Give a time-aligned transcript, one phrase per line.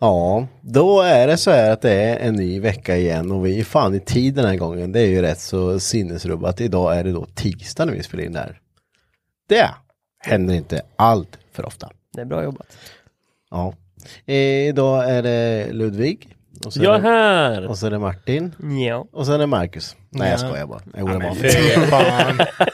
[0.00, 3.60] Ja, då är det så här att det är en ny vecka igen och vi
[3.60, 4.92] är fan i tid den här gången.
[4.92, 6.60] Det är ju rätt så sinnesrubbat.
[6.60, 8.60] Idag är det då tisdag när vi spelar in det här.
[9.48, 9.70] Det
[10.18, 11.90] händer inte allt för ofta.
[12.12, 12.76] Det är bra jobbat.
[13.50, 13.74] Ja.
[14.26, 16.37] Eh, Idag är det Ludvig.
[16.66, 17.66] Och så Jag är det, här!
[17.66, 18.54] och så är det Martin.
[18.88, 19.06] Ja.
[19.12, 19.96] Och så är det Marcus.
[20.10, 20.48] Nej jag Ja.
[20.48, 20.80] skojar bara.
[20.92, 22.00] Jag gjorde men bara.
[22.00, 22.38] fan.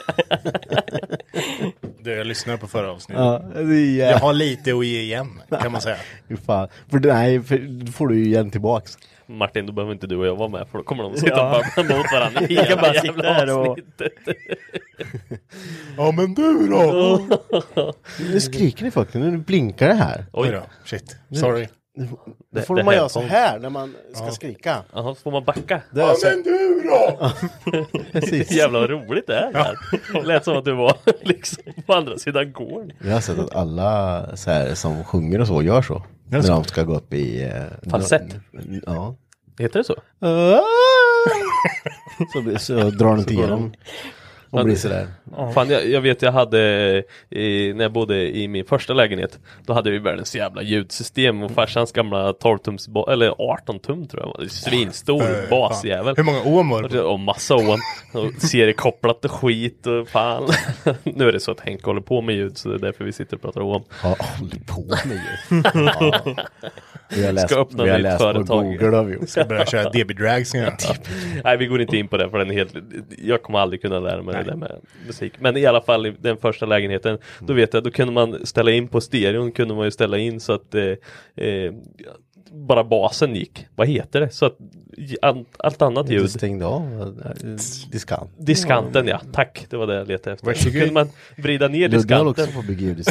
[2.01, 3.21] Du, jag lyssnade på förra avsnittet.
[3.25, 5.97] Ja, det är Jag har lite att ge igen, kan man säga.
[6.29, 6.69] Fy fan.
[6.91, 8.99] För nej, för då får du ju igen tillbaks.
[9.27, 11.63] Martin, då behöver inte du och jag vara med för då kommer de sitta Ja.
[11.77, 14.13] bara mot varandra i Vi kan bara jävla sitta här och- avsnittet.
[15.97, 17.21] Ja men du då?
[18.33, 20.27] Nu skriker ni folk, nu blinkar det här.
[20.33, 21.17] Oj då, shit.
[21.41, 21.69] Sorry.
[22.51, 24.85] Då får det man göra så här när man ska skrika.
[24.93, 25.83] Jaha, så får man backa.
[25.91, 27.31] Det är så, du då?
[28.13, 28.51] precis.
[28.57, 29.53] Jävla vad roligt det är.
[29.53, 29.79] här.
[30.13, 32.93] Det lät som att du var liksom på andra sidan gården.
[33.05, 36.03] Jag har sett att alla så här, som sjunger och så gör så.
[36.29, 36.53] När så?
[36.53, 37.45] de ska gå upp i...
[37.45, 38.37] Eh, Falsett?
[38.87, 39.17] Ja.
[39.59, 39.95] Heter det så?
[42.33, 43.73] så, så drar den inte igenom.
[44.59, 45.07] Och blir sådär.
[45.55, 46.61] Fan, jag, jag vet jag hade,
[47.31, 51.51] eh, när jag bodde i min första lägenhet, då hade vi världens jävla ljudsystem och
[51.51, 56.15] farsans gamla 12-tums, ba- eller 18 tum tror jag var, svinstor Äh, basjävel.
[56.17, 57.01] Hur många ohm var Och det?
[57.03, 57.55] Och massa.
[57.55, 57.79] Och
[58.39, 60.49] seriekopplat och skit och fan.
[61.03, 63.13] nu är det så att Henk håller på med ljud så det är därför vi
[63.13, 63.85] sitter och pratar om.
[64.03, 65.67] Ja, håller på med ljud.
[65.75, 66.37] Ja.
[67.09, 68.65] Vi har läst, Ska öppna vi har läst på företag.
[68.65, 69.29] Google har vi gjort.
[69.29, 70.73] Ska börja köra DB Drags igen.
[71.45, 72.75] Nej vi går inte in på det för den är helt
[73.19, 76.15] Jag kommer aldrig kunna lära mig det där med musik Men i alla fall i
[76.21, 79.85] den första lägenheten Då vet jag, då kunde man ställa in på stereon Kunde man
[79.85, 80.83] ju ställa in så att eh,
[81.37, 81.73] eh,
[82.55, 83.67] Bara basen gick.
[83.75, 84.31] Vad heter det?
[84.31, 84.57] Så att
[85.23, 87.31] allt, allt annat Du ljud stängde av eh,
[87.93, 88.31] diskant.
[88.39, 90.55] Diskanten ja, tack det var det jag letade efter.
[90.55, 92.29] Så kunde man vrida ner Ludde diskanten.
[92.29, 92.95] också på bygga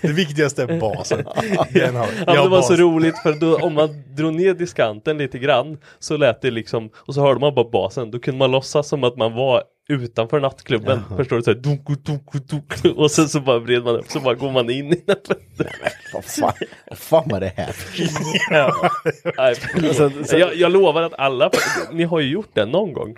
[0.00, 1.24] Det viktigaste är basen.
[1.72, 5.38] Den har, Ja, det var så roligt för då, om man drog ner diskanten lite
[5.38, 8.10] grann så lät det liksom och så hörde man bara basen.
[8.10, 11.00] Då kunde man låtsas som att man var utanför nattklubben.
[11.16, 11.42] Förstår du?
[11.42, 14.50] Så här, dunk, dunk, dunk, och sen så bara vred man upp så bara går
[14.50, 15.16] man in i den.
[16.14, 16.52] Vad fan,
[16.88, 17.76] vad fan var det här?
[19.36, 19.54] Nej,
[20.26, 21.50] så, jag, jag lovar att alla,
[21.92, 23.16] ni har ju gjort det någon gång.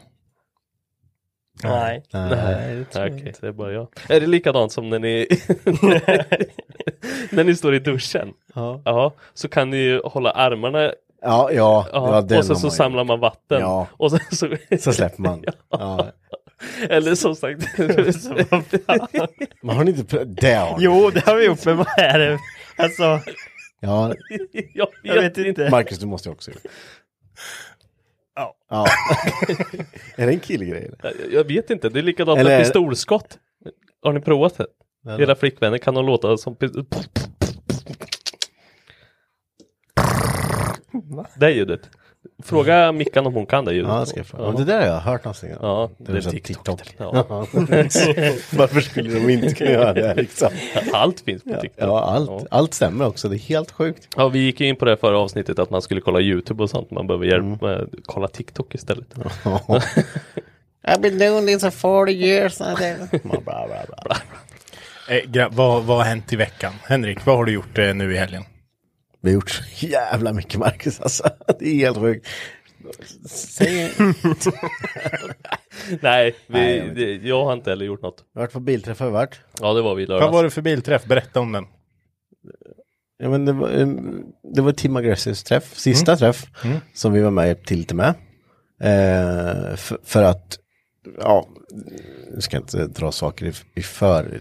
[1.62, 2.02] Nej.
[2.12, 2.84] Nej.
[2.90, 3.88] Okej, det är bara jag.
[4.08, 5.26] Är det likadant som när ni
[7.30, 8.32] när ni står i duschen?
[8.54, 8.82] Ja.
[8.84, 10.92] Ja, så kan ni ju hålla armarna
[11.22, 13.60] Ja, ja, ja, Ja, och sen så man samlar man vatten.
[13.60, 13.86] Ja.
[13.90, 15.44] Och sen så, Så släpper man.
[15.70, 16.06] Ja.
[16.90, 17.62] Eller som sagt.
[19.62, 20.84] Man har inte pr- det har ni.
[20.84, 22.38] Jo, det har vi gjort, men vad är det?
[22.76, 23.20] Alltså,
[23.80, 24.14] Ja,
[24.74, 25.70] jag, jag vet inte.
[25.70, 26.68] Marcus du måste också göra det.
[28.34, 28.56] Ja.
[28.70, 28.86] Ja.
[30.16, 30.84] är det en killgrej?
[30.84, 30.98] eller?
[31.02, 33.38] Jag, jag vet inte, det är likadant Eller- med pistolskott.
[34.02, 34.66] Har ni provat det?
[35.04, 36.86] Nej, Era flickvänner kan de låta som pis-
[41.36, 41.90] Det ljudet.
[42.44, 43.90] Fråga Mickan om hon kan det ljudet.
[43.90, 44.44] Ja, ska jag fråga.
[44.46, 45.58] Men det där har jag hört någonting om.
[45.62, 46.82] Ja, det det är TikTok.
[46.82, 46.94] TikTok.
[46.98, 47.12] Ja.
[48.56, 50.48] Varför skulle de inte kunna göra det liksom?
[50.92, 51.88] Allt finns på TikTok.
[51.88, 52.40] Ja, allt, Ja.
[52.50, 53.28] allt stämmer också.
[53.28, 54.08] Det är helt sjukt.
[54.16, 56.70] Ja, vi gick ju in på det förra avsnittet att man skulle kolla YouTube och
[56.70, 56.90] sånt.
[56.90, 57.58] Man behöver hjälp Mm.
[57.60, 59.06] med att kolla TikTok istället.
[60.88, 62.58] I've been doing this for 40 years.
[62.58, 62.76] bla,
[63.22, 64.16] bla, bla, bla.
[65.08, 66.72] Eh, vad, vad har hänt i veckan?
[66.84, 68.42] Henrik, vad har du gjort eh, nu i helgen?
[69.20, 71.24] Vi har gjort så jävla mycket Marcus alltså.
[71.58, 72.26] Det är helt sjukt.
[73.26, 73.92] Säg,
[76.00, 78.24] Nej, vi, Nej, jag det, jag har inte heller gjort något.
[78.32, 79.40] jag har varit på bilträff har jag varit.
[79.60, 80.24] Ja, det var vi i lördags.
[80.24, 81.04] Vad var det för bilträff?
[81.04, 81.64] Berätta om den.
[83.18, 83.86] Ja, men det, var, eh,
[84.54, 86.46] det var Team Aggressives träff, sista träff
[86.94, 88.08] som vi var med till lite med.
[88.80, 90.58] Eh, för, för att,
[91.20, 91.48] ja,
[92.34, 94.40] jag ska inte dra saker i, i för.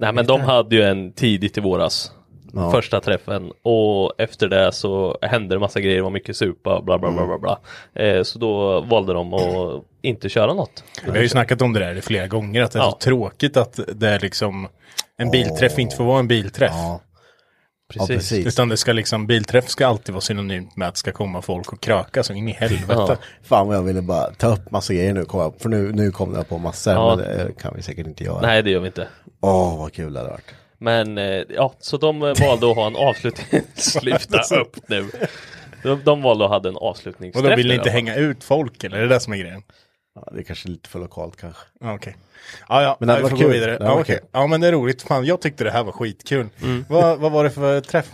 [0.00, 2.12] Nej, men de hade ju en tidigt i våras.
[2.52, 2.70] Ja.
[2.70, 6.98] Första träffen och efter det så hände det massa grejer, det var mycket supa, bla
[6.98, 7.58] bla bla bla bla.
[8.04, 10.84] Eh, så då valde de att inte köra något.
[11.04, 12.90] Vi har ju snackat om det där flera gånger, att det är Ja.
[12.90, 14.68] så tråkigt att det är liksom
[15.16, 16.72] en bilträff inte får vara en bilträff.
[16.74, 17.00] Ja,
[17.92, 18.08] Precis.
[18.10, 18.46] ja, precis.
[18.46, 21.72] Utan det ska liksom, bilträff ska alltid vara synonymt med att det ska komma folk
[21.72, 22.84] och kröka så in i helvete.
[22.92, 23.16] Ja.
[23.42, 26.10] Fan vad jag ville bara ta upp massa grejer nu, kom jag- för nu, nu
[26.10, 27.16] kom jag på massor, Ja.
[27.16, 28.40] men det kan vi säkert inte göra.
[28.40, 29.08] Nej, det gör vi inte.
[29.40, 30.54] Åh, vad kul det hade varit.
[30.78, 33.62] Men eh, ja, så de eh, valde att ha en avslutning.
[33.74, 35.10] Sluta upp nu.
[35.82, 37.44] De, de valde att ha en avslutningsträff.
[37.44, 39.62] Och då vill inte hänga ut folk eller är det det som är grejen?
[40.14, 41.62] Ja, det är kanske lite för lokalt kanske.
[41.80, 42.16] Ja, Okej.
[42.68, 43.50] Ja, ja, Men det vi får kul.
[43.52, 43.78] vidare.
[43.78, 44.18] Det Ja, kul.
[44.32, 45.02] ja, men det är roligt.
[45.02, 46.48] Fan, jag tyckte det här var skitkul.
[46.62, 46.84] Mm.
[46.88, 48.10] Vad, vad var det för träff?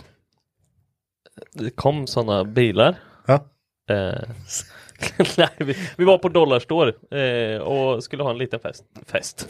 [1.53, 2.95] Det kom sådana bilar.
[3.25, 3.33] Ja.
[3.89, 4.19] Eh,
[5.37, 6.93] nej, vi, vi var på Dollarstore
[7.55, 8.83] eh, och skulle ha en liten fest.
[9.07, 9.47] Fest.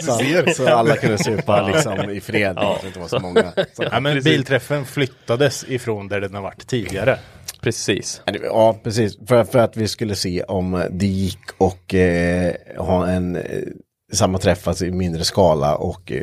[0.00, 0.20] Så,
[0.56, 2.78] så alla kunde supa liksom i fred, Ja.
[2.80, 3.52] det inte var så många.
[3.72, 3.82] Så.
[3.82, 4.24] Ja, men Precis.
[4.24, 7.18] bilträffen flyttades ifrån där den har varit tidigare.
[7.60, 8.22] Precis.
[8.42, 9.18] Ja, precis.
[9.28, 13.42] För, för att vi skulle se om det gick och eh, ha en eh,
[14.12, 16.22] samma träff alltså i mindre skala och eh,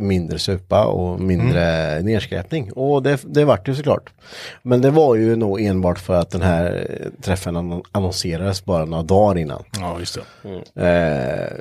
[0.00, 2.72] mindre supa och mindre nedskräpning.
[2.72, 4.10] Och det, det vart ju såklart.
[4.62, 6.86] Men det var ju nog enbart för att den här
[7.22, 9.62] träffen annon- annonserades bara några dagar innan.
[9.80, 10.18] Ja, just
[10.74, 10.82] det.
[10.86, 11.58] Eh,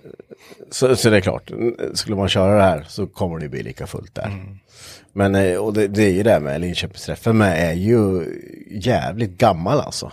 [0.72, 1.52] så, så det är klart,
[1.94, 4.32] skulle man köra det här så kommer det bli lika fullt där.
[5.14, 8.26] Men eh, och det, det är ju det med Linköpingsträffen med är ju
[8.72, 10.12] jävligt gammal alltså.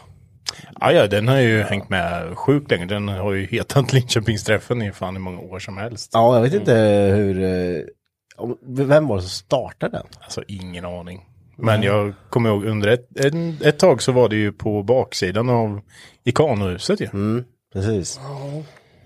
[0.81, 2.87] Ja, ja, den har ju hängt med sjukt länge.
[2.87, 6.11] Den har ju hetat Linköpingsträffen i fan hur många år som helst.
[6.15, 6.73] Ja, jag vet inte
[7.17, 7.81] hur, eh,
[8.67, 10.07] vem var det som startade den?
[10.21, 11.25] Alltså ingen aning.
[11.59, 15.49] Men jag kommer ihåg under ett, en, ett tag så var det ju på baksidan
[15.51, 15.81] av
[16.25, 17.07] Ikanohuset ju.
[17.13, 18.21] Mm, precis.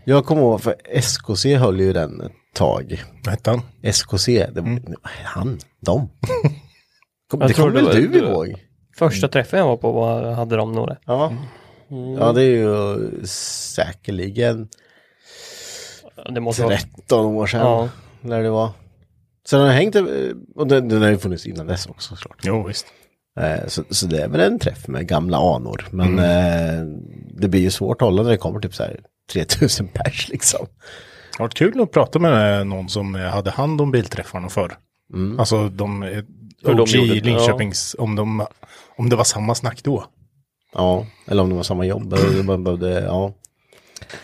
[0.04, 3.04] Jag kommer ihåg, för SKC höll ju den ett tag.
[3.24, 3.60] Vad hette han?
[3.82, 4.80] SKC, det var,
[5.24, 6.08] han, de.
[7.30, 8.54] Kom, Jag det tror kommer väl var- du ihåg?
[8.98, 10.98] Första träffen jag var på var, hade de nog det.
[11.06, 11.32] Ja.
[12.18, 14.68] Ja, det är ju säkerligen
[16.34, 16.76] Det måste vara...
[16.76, 17.60] 13 år sedan.
[17.60, 17.88] Ja.
[18.20, 18.70] När det var.
[19.44, 20.02] Så den har hängt, eh,
[20.54, 22.38] och den, den har ju funnits innan dess också såklart.
[22.42, 22.86] Jo, visst.
[23.40, 25.88] Eh, Så, så det är väl en träff med gamla anor.
[25.90, 26.84] Men eh,
[27.34, 29.00] det blir ju svårt att hålla när det kommer typ så här
[29.32, 30.66] 3000 pers liksom.
[31.30, 34.76] Det har varit kul att prata med någon som eh, hade hand om bilträffarna förr.
[35.38, 36.24] Alltså de, eh, Hur
[36.74, 38.46] de OG gjorde Linköpings, om, de,
[38.96, 40.04] om det var samma snack då.
[40.74, 42.12] Ja, eller om det var samma jobb.
[42.12, 43.32] eller ja.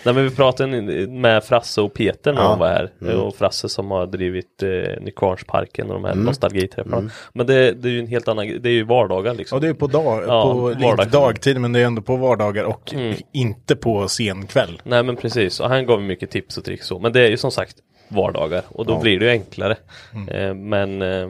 [0.04, 2.48] Nej, men vi pratade med Frasse och Peter när Ja.
[2.48, 2.90] de var här.
[3.02, 3.20] Mm.
[3.20, 4.68] Och Frasse som har drivit eh,
[5.02, 6.24] Nykvarnsparken och de här Mm.
[6.24, 7.10] nostalgiträffarna.
[7.32, 8.46] Men det, det är ju en helt annan.
[8.60, 9.56] Det är ju vardagar liksom.
[9.56, 11.08] Ja, det är på, dag, Ja, på vardag.
[11.10, 13.14] dagtid, men det är ändå på vardagar och Mm.
[13.32, 14.80] inte på sen kväll.
[14.84, 16.98] Nej men precis, och han gav mycket tips och tricks så.
[16.98, 17.76] Men det är ju som sagt
[18.08, 19.00] vardagar och då Ja.
[19.00, 19.76] blir det ju enklare.
[20.14, 20.28] Mm.
[20.28, 21.28] Eh, men eh,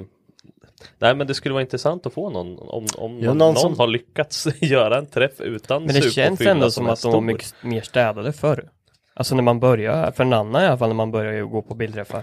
[0.98, 3.78] Nej men det skulle vara intressant att få någon om, om Ja, någon, någon som-
[3.78, 7.54] har lyckats göra en träff utan Men det känns ändå som att de var mycket
[7.62, 8.70] mer städade förr.
[9.14, 11.74] Alltså när man börjar, för Nanna i alla fall när man börjar ju gå på
[11.74, 12.22] bildträffar.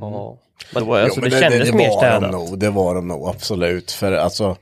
[0.00, 0.38] Ja.
[0.74, 2.22] Men då, alltså, men det, kändes mer var städat.
[2.22, 3.90] De nog, det var de nog absolut.
[3.90, 4.56] För alltså,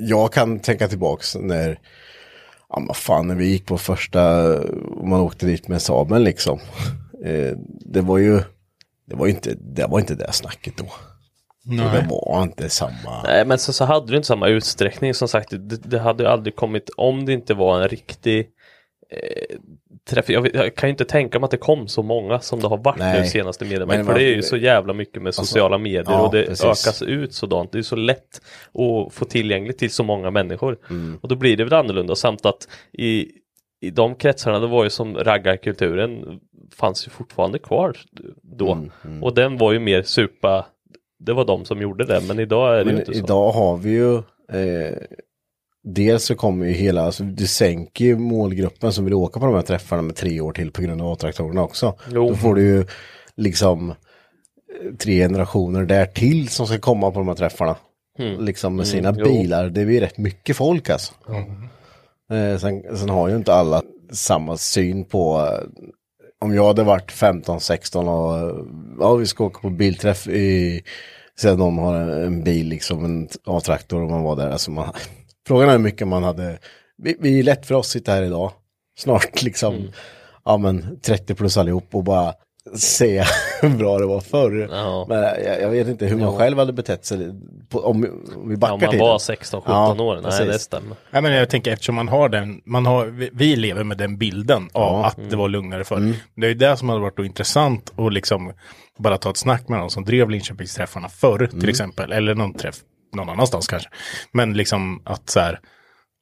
[0.00, 1.78] jag kan tänka tillbaks när,
[2.68, 4.46] ja men fan när vi gick på första,
[5.02, 6.60] man åkte dit med Saben liksom.
[7.24, 8.40] Eh, det var ju,
[9.06, 10.86] det var inte det, var inte det snacket då.
[11.68, 13.22] Och det var inte samma.
[13.24, 16.28] Nej men så, så hade det inte samma utsträckning som sagt det, det hade ju
[16.28, 18.48] aldrig kommit om det inte var en riktig
[19.10, 19.56] eh,
[20.10, 20.30] träff.
[20.30, 22.76] Jag, jag kan ju inte tänka mig att det kom så många som det har
[22.76, 23.20] varit Nej.
[23.20, 23.98] nu senaste medlemmarna.
[23.98, 26.64] Men För det är ju så jävla mycket med sociala medier ja, och det precis.
[26.64, 27.72] ökas ut sådant.
[27.72, 30.78] Det är så lätt att få tillgängligt till så många människor.
[30.90, 31.18] Mm.
[31.22, 33.26] Och då blir det väl annorlunda samt att i,
[33.80, 36.40] i de kretsarna det var ju som raggarkulturen
[36.76, 37.96] fanns ju fortfarande kvar
[38.42, 38.72] då.
[39.04, 40.66] Mm, Och den var ju mer supa
[41.18, 43.18] det var de som gjorde det men idag är det ju Men inte så.
[43.18, 44.16] idag har vi ju
[44.52, 44.96] eh,
[45.84, 49.54] dels så kommer ju hela, alltså det sänker ju målgruppen som vill åka på de
[49.54, 51.94] här träffarna med tre år till på grund av A-traktorerna också.
[52.12, 52.28] Jo.
[52.28, 52.84] Då får du ju
[53.36, 53.94] liksom eh,
[54.98, 57.76] tre generationer där till som ska komma på de här träffarna.
[58.38, 61.12] Liksom med sina Mm, bilar, det blir rätt mycket folk alltså.
[62.32, 65.68] Eh, sen, sen har ju inte alla samma syn på eh,
[66.46, 68.66] om jag hade varit 15-16 och
[69.00, 70.82] ja, vi ska åka på bilträff i,
[71.44, 74.50] att någon har en, en bil, liksom en A-traktor och man var där.
[74.50, 74.92] Alltså man,
[75.46, 76.58] frågan är hur mycket man hade,
[77.02, 78.52] vi, vi är lätt för oss att sitta här idag,
[78.98, 79.90] snart liksom, Mm.
[80.44, 82.34] ja men 30 plus allihop och bara
[82.74, 83.24] se
[83.62, 84.68] hur bra det var förr.
[84.70, 85.06] Ja.
[85.08, 87.18] Men jag, jag vet inte hur man själv hade betett sig
[87.68, 88.06] på, om,
[88.36, 89.06] om vi backar Om man tiden.
[89.06, 90.96] var 16-17 Ja, år, nej det stämmer.
[91.10, 94.18] Nej, men jag tänker eftersom man har den, man har, vi, vi lever med den
[94.18, 94.94] bilden av Ja.
[94.94, 95.04] Mm.
[95.04, 96.12] att det var lugnare förr.
[96.36, 98.52] Det är ju det som hade varit då intressant att liksom
[98.98, 101.60] bara ta ett snack med någon som drev Linköpingsträffarna förr Mm.
[101.60, 102.12] till exempel.
[102.12, 102.76] Eller någon träff
[103.16, 103.88] någon annanstans kanske.
[104.32, 105.60] Men liksom att så här,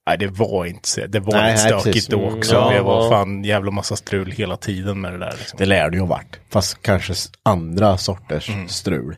[0.07, 2.55] nej det var inte så, det var Nej, lite stökigt då Mm, också.
[2.55, 5.35] ja, det var fan jävla massa strul hela tiden med det där.
[5.39, 5.57] Liksom.
[5.59, 6.41] Det lär det ju ha varit.
[6.51, 8.69] Fast kanske andra sorters Mm.
[8.69, 9.17] strul.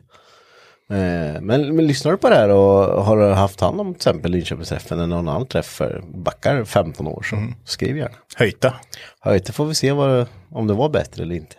[0.89, 3.97] Eh, men, men lyssnar du på det här och har du haft hand om till
[3.99, 7.53] exempel Linköpingsträffen eller någon annan träff för backar 15 år så Mm.
[7.65, 8.15] skriv gärna.
[8.35, 8.73] Höjta.
[9.19, 11.55] Höjt, får vi se vad, om det var bättre eller inte.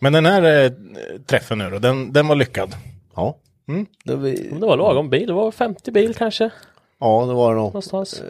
[0.00, 0.70] Men den här eh,
[1.26, 2.74] träffen nu då, den, den var lyckad.
[3.16, 3.36] Ja.
[4.04, 6.50] Det, vi, Det var lagom bil, det var 50 bil kanske
[7.00, 7.66] ja, det var det nog.
[7.66, 8.22] någonstans.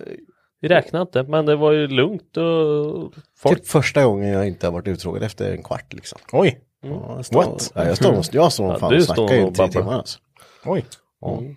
[0.61, 3.59] Vi räknade inte, men det var ju lugnt och folk.
[3.59, 6.19] Typ första gången jag inte har varit uttråkad efter en kvart liksom.
[6.33, 7.73] Oj, Ja, jag står, What?
[7.75, 9.47] Ja, jag står, och- jag står och Ja, fan du och står snackar i tre
[9.51, 9.69] babblar.
[9.69, 10.19] timmar alltså.
[10.65, 11.57] oj.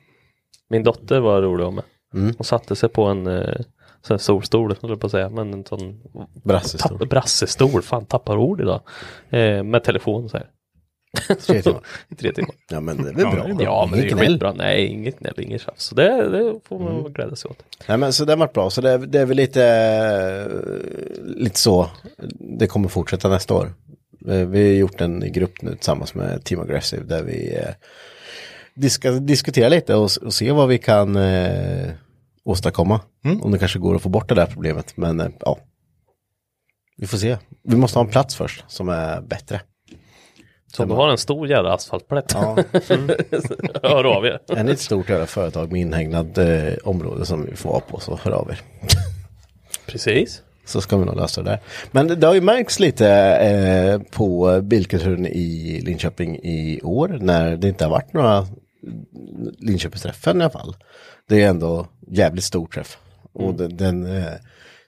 [0.70, 1.84] Min dotter var rolig om mig.
[2.14, 2.34] Mm.
[2.38, 3.56] Hon satte sig på en eh,
[4.02, 6.02] sån här solstol, höll på att säga, men en sån
[6.44, 7.00] Brassestol.
[7.00, 8.82] tapp, brassestol, fan tappar ord idag.
[9.30, 10.48] Eh, med telefon så här.
[11.48, 11.82] Tre timmar.
[12.20, 12.56] Tre timmar.
[12.70, 13.44] Ja men det är väl Ja, bra.
[13.44, 13.64] det är bra.
[13.64, 14.54] Ja, men det är skitbra.
[14.54, 15.84] Nej, inget gnäll, inget tjafs.
[15.84, 17.14] Så det, det får man Mm.
[17.14, 17.64] glädja sig åt.
[17.88, 21.60] Nej men så det har varit bra, så det, det är väl lite, eh, lite
[21.60, 21.90] så
[22.60, 23.74] det kommer fortsätta nästa år.
[24.28, 27.70] Eh, Vi har gjort en grupp nu tillsammans med Team Aggressive där vi eh,
[28.76, 31.90] diska, diskuterar lite och, och se vad vi kan eh,
[32.44, 33.00] åstadkomma.
[33.42, 35.58] Om det kanske går att få bort det där problemet, men eh, ja.
[36.98, 37.38] Vi får se.
[37.64, 39.62] Vi måste ha en plats först som är bättre.
[40.74, 42.32] Så du har en stor jävla asfaltplätt.
[42.34, 42.58] Ja,
[43.84, 44.40] Hör av er.
[44.48, 48.00] är ni ett stort jävla företag med inhägnad eh, område som vi får vara på
[48.00, 48.62] så hör av er.
[49.86, 50.42] Precis.
[50.66, 51.60] Så ska vi nog lösa det där.
[51.92, 57.68] Men det, har ju märkts lite eh, på bilkulturen i Linköping i år när det
[57.68, 58.48] inte har varit några
[59.60, 60.76] Linköpingsträffen i alla fall.
[61.28, 62.98] Det är ändå jävligt stor träff.
[63.34, 64.34] Och den, den eh,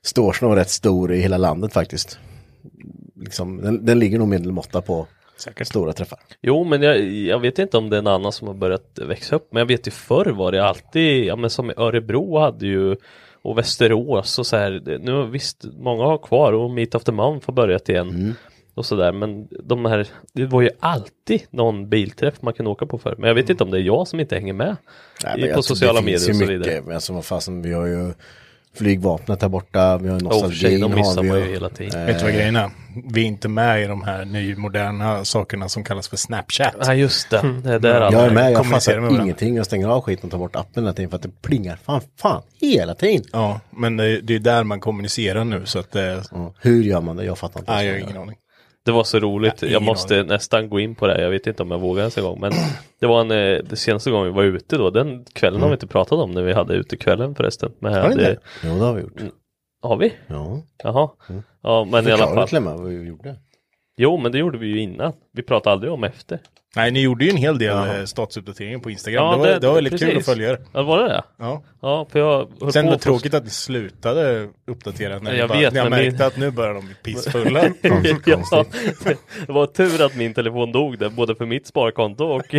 [0.04, 2.20] står nog rätt stor i hela landet faktiskt.
[3.16, 5.08] Liksom, den, den ligger nog medelmåtta på
[5.64, 6.20] stora träffar.
[6.42, 9.36] Jo, men jag, jag vet inte om det är en annan som har börjat växa
[9.36, 9.48] upp.
[9.52, 12.96] Men jag vet ju förr var det alltid, ja men som i Örebro hade ju
[13.42, 15.00] och Västerås och så här.
[15.00, 18.10] Nu visst, många har kvar och Meet of the Month har börjat igen.
[18.10, 18.34] Mm.
[18.74, 22.98] Och sådär, men de här, det var ju alltid någon bilträff man kunde åka på
[22.98, 23.16] för.
[23.16, 24.76] Men jag vet inte om det är jag som inte hänger med.
[25.24, 26.58] Nej, i, på sociala medier och så vidare.
[26.58, 28.14] mycket, Men alltså, vad fasen, vi har ju
[28.76, 30.82] flygvapnet här borta, vi har ju sig, nostalgin.
[30.82, 32.06] de missar man ju hela tiden.
[32.06, 32.70] Vet du vad grejen är?
[33.14, 36.76] Vi är inte med i de här nymoderna sakerna som kallas för Snapchat.
[36.86, 39.56] Ja just det, det är där alla Jag är med, jag fattar med ingenting.
[39.56, 42.02] Jag stänger av skiten och tar bort appen hela tiden för att det plingar fan,
[42.18, 43.24] fan hela tiden.
[43.32, 46.24] Ja, men det, det är där man kommunicerar nu så att det...
[46.32, 47.26] Ja, Hur gör man det?
[47.26, 47.72] Jag fattar inte.
[47.72, 48.38] Nej, jag har ingen aning.
[48.86, 49.62] Det var så roligt.
[49.62, 50.28] Ja, jag måste aning.
[50.28, 51.14] nästan gå in på det.
[51.14, 51.22] här.
[51.22, 52.40] Jag vet inte om jag vågar ens en gång.
[52.40, 52.52] Men
[53.00, 54.90] det var en, eh, det senaste gången vi var ute då.
[54.90, 57.72] Den kvällen har vi inte pratat om när vi hade utekvällen förresten.
[57.80, 58.38] Men Har det?
[58.64, 59.22] Jo, det har vi gjort.
[59.82, 60.14] har vi?
[60.28, 60.62] Ja.
[60.84, 61.10] Jaha.
[61.64, 62.64] Ja men i alla fall.
[62.64, 63.36] Vad vi gjorde.
[63.98, 65.14] Jo men det gjorde vi ju innan.
[65.34, 66.40] Vi pratade aldrig om efter.
[66.76, 67.98] Nej, ni gjorde ju en hel del Jaha.
[68.00, 69.32] eh, statusuppdateringar på Instagram.
[69.32, 70.26] det, var, det, var väldigt kul att precis.
[70.34, 70.60] följa er.
[70.74, 71.24] Ja var det det?
[71.38, 71.64] Ja.
[71.82, 75.48] Ja för jag höll Sen var det tråkigt att ni slutade uppdatera när Jag ni
[75.48, 77.64] bara, vet, jag men märkte min- att nu börjar de bli pissfulla.
[78.26, 78.66] ja,
[79.48, 82.46] det var tur att min telefon dog där, både för mitt sparkonto och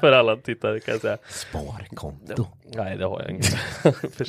[0.00, 1.18] för alla tittare kan jag säga.
[1.28, 2.46] Sparkonto.
[2.74, 3.48] Nej det har jag inte.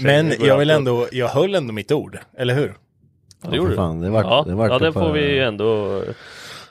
[0.03, 2.73] men jag vill ändå, jag höll ändå mitt ord, eller hur?
[3.43, 6.01] Ja, det gjorde fan, det vart- ja, det vart ja, det får vi ändå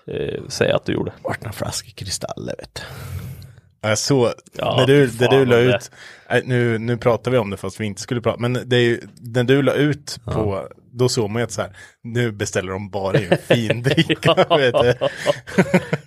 [0.06, 1.12] eh, säga att du gjorde.
[1.22, 2.82] Vart några flaskor kristaller vet du.
[3.88, 5.90] Jag så, Ja, när du, när du la det- ut,
[6.46, 9.00] nu, nu pratar vi om det fast vi inte skulle prata, men det är ju,
[9.20, 12.90] när du la ut på, då såg man ju att så här, nu beställer de
[12.90, 14.94] bara in fin dricka, vet du.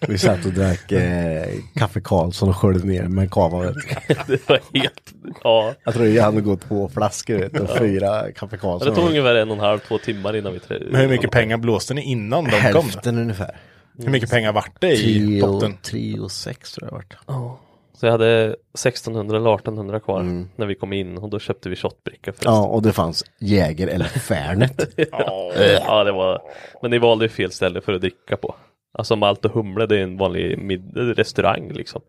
[0.07, 3.59] Vi satt och drack eh, kaffe Karlsson och sköljde ner med en kava.
[3.61, 3.75] Vet
[4.07, 4.15] du.
[4.27, 5.13] Det var helt,
[5.43, 5.73] ja.
[5.83, 8.95] Jag tror jag hade gått två flaskor vet du, och fyra kaffe Det Karlsson.
[8.95, 11.57] tog ungefär en och en halv, två timmar innan vi trä- Men hur mycket pengar
[11.57, 12.59] blåste ni innan de kom?
[12.59, 13.57] Hälften ungefär.
[13.97, 15.77] Hur mycket pengar vart det i Tre potten?
[15.81, 17.17] tre och sex tror jag det vart.
[17.27, 17.59] Ja.
[18.03, 21.75] Så jag hade 1600 eller 1800 kvar när vi kom in och då köpte vi
[21.75, 22.45] shotbricka först.
[22.45, 24.93] Ja, och det fanns Jäger eller Fernet.
[25.11, 26.41] ja, det var,
[26.81, 28.55] men ni valde fel ställe för att dricka på.
[28.95, 30.57] Alltså Malt och Humle det är en vanlig
[30.95, 32.01] restaurang liksom.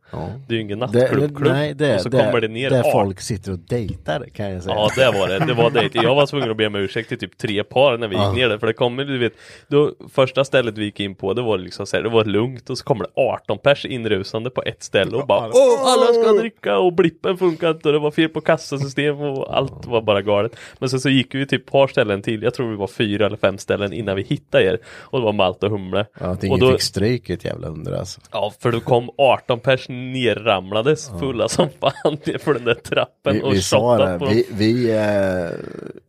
[0.48, 1.36] Det är ju ingen nattklubb.
[1.36, 1.52] klubb.
[1.52, 4.50] nej, det, och så det, kommer det ner där art- folk sitter och dejtar kan
[4.50, 4.74] jag säga.
[4.74, 5.94] Ja det var det, det var det.
[5.94, 8.32] Jag var tvungen att be om ursäkt till typ tre par när vi gick Ja.
[8.32, 9.32] ner där för det kommer, du vet,
[9.68, 12.70] då, första stället vi gick in på det var liksom så här, det var lugnt
[12.70, 16.32] och så kommer det 18 pers inrusande på ett ställe och bara Åh alla ska
[16.32, 20.22] dricka och blippen funkar inte och det var fel på kassasystem och allt var bara
[20.22, 20.56] galet.
[20.78, 23.36] Men sen så gick vi typ par ställen till, jag tror vi var fyra eller
[23.36, 26.06] fem ställen innan vi hittade er och det var Malt och Humle.
[26.20, 28.20] Ja, och då, fick stryk ett jävla under alltså.
[28.32, 33.42] Ja, för då kom 18 pers nerramlades fulla som fan för den där trappen Vi,
[33.42, 35.50] och vi sa det, på vi, vi eh,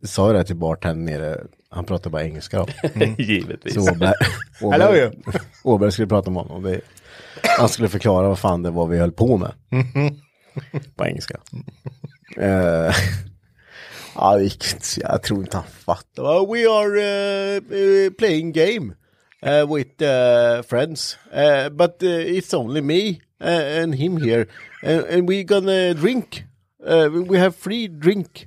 [0.06, 2.66] sa det till bartendern nere, han pratade bara engelska då.
[3.18, 3.74] Givetvis.
[3.74, 4.12] Så Åberg,
[4.60, 5.12] Hello, Åberg, you.
[5.64, 6.62] Åberg skulle prata med honom.
[6.62, 6.80] Vi,
[7.58, 9.52] han skulle förklara vad fan det var vi höll på med.
[10.96, 11.40] På engelska.
[12.36, 12.94] Eh,
[14.18, 16.52] Ja, det gick inte så- jag tror inte han fattade.
[16.52, 17.00] We are
[17.56, 18.94] uh, uh, playing game
[19.46, 21.16] uh, with uh, friends.
[21.32, 24.48] Uh, but uh, it's only me uh, and him here.
[24.82, 26.44] And, and we gonna drink.
[26.84, 28.46] Uh, we have free drink.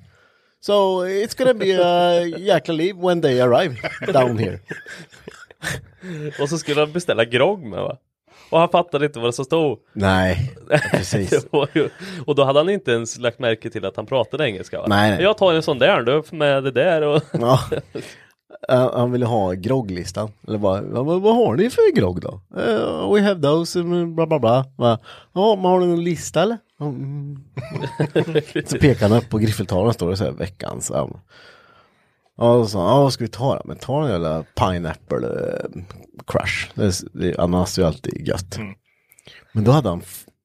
[0.61, 3.77] So it's gonna be a jäkla liv when they arrive
[4.13, 4.59] down here.
[6.39, 7.97] Och så skulle han beställa grogg med va?
[8.49, 9.79] Och han fattade inte vad det som stod.
[9.93, 10.53] Nej,
[10.91, 11.47] precis.
[11.73, 11.89] Ju,
[12.25, 14.85] och då hade han inte ens lagt märke till att han pratade engelska va?
[14.87, 15.23] Nej, nej.
[15.23, 17.59] Jag tar en sån där du med det där och Ja.
[18.71, 20.31] Uh, han ville ha grogglistan.
[20.47, 22.41] Eller bara, men vad har ni för grogg då?
[22.57, 24.65] Uh, we have those, and bla bla bla.
[24.77, 26.57] Ja, men har du någon lista eller?
[26.79, 27.43] Mm.
[28.65, 30.91] så pekar han upp på griffeltavlan står det så här veckans.
[30.91, 31.17] Um,
[32.37, 33.61] ja, så, ja, vad ska vi ta då?
[33.65, 35.83] Men ta en jävla pineapple uh,
[36.27, 36.71] crush.
[36.73, 38.59] Det, det, ananas är ju alltid gött.
[39.51, 40.01] Men då hade han,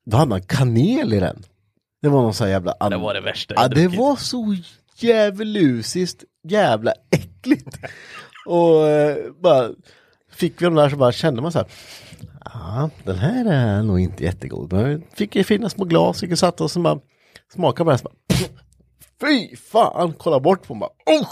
[0.06, 1.42] då hade han kanel i den.
[2.02, 2.88] Det var någon sån här jävla...
[2.90, 4.56] det var det värsta Ja, det var så
[4.96, 7.78] djävulusiskt jävla äckligt.
[8.46, 9.70] Och eh, bara
[10.32, 11.68] fick vi de där så bara kände man så här.
[12.44, 14.72] Ja, den här är nog inte jättegod.
[14.72, 17.00] Men fick ju fina små glas, fick och satt oss och bara
[17.52, 17.98] smaka på den,
[19.20, 21.28] Fy fan, kolla bort på den, bara Oh,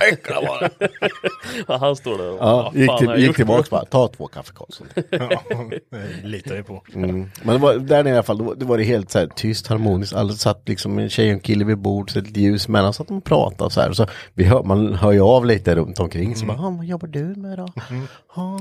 [0.00, 0.88] äckla var det.
[1.68, 4.52] Ja, han står där och Ja, gick, fan till, gick tillbaka bara, ta två kaffe
[4.54, 4.86] Karlsson.
[5.10, 5.42] Ja,
[5.90, 6.82] det litar jag på.
[6.94, 7.30] Mm.
[7.42, 9.26] Men det var, där nere i alla fall, då, då var det helt så här,
[9.26, 10.14] tyst, harmoniskt.
[10.14, 13.02] Alla satt liksom en tjej och en kille vid bord, så ett ljus mellan, så
[13.02, 13.92] att de pratade och så här.
[13.92, 16.36] Så vi hör, man hör ju av lite runt omkring.
[16.36, 17.68] Så bara, ah, vad jobbar du med då?
[18.34, 18.58] Ah.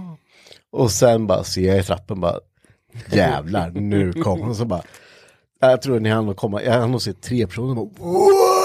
[0.71, 2.39] Och sen bara ser jag i trappen bara,
[3.11, 4.55] jävlar, nu kommer hon.
[4.55, 4.81] Så bara,
[5.59, 8.64] jag tror ni hann komma, jag hann nog se tre personer bara!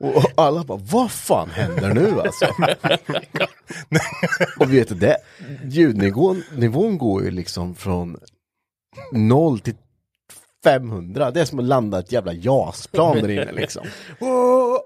[0.00, 2.46] Och alla bara, vad fan händer nu alltså?
[4.60, 5.16] och vet du det,
[5.64, 8.16] ljudnivån nivån går ju liksom från
[9.12, 9.74] 0 till
[10.64, 11.30] 500.
[11.30, 13.86] Det är som att landa ett jävla JAS-plan där inne liksom.
[14.20, 14.80] Ja.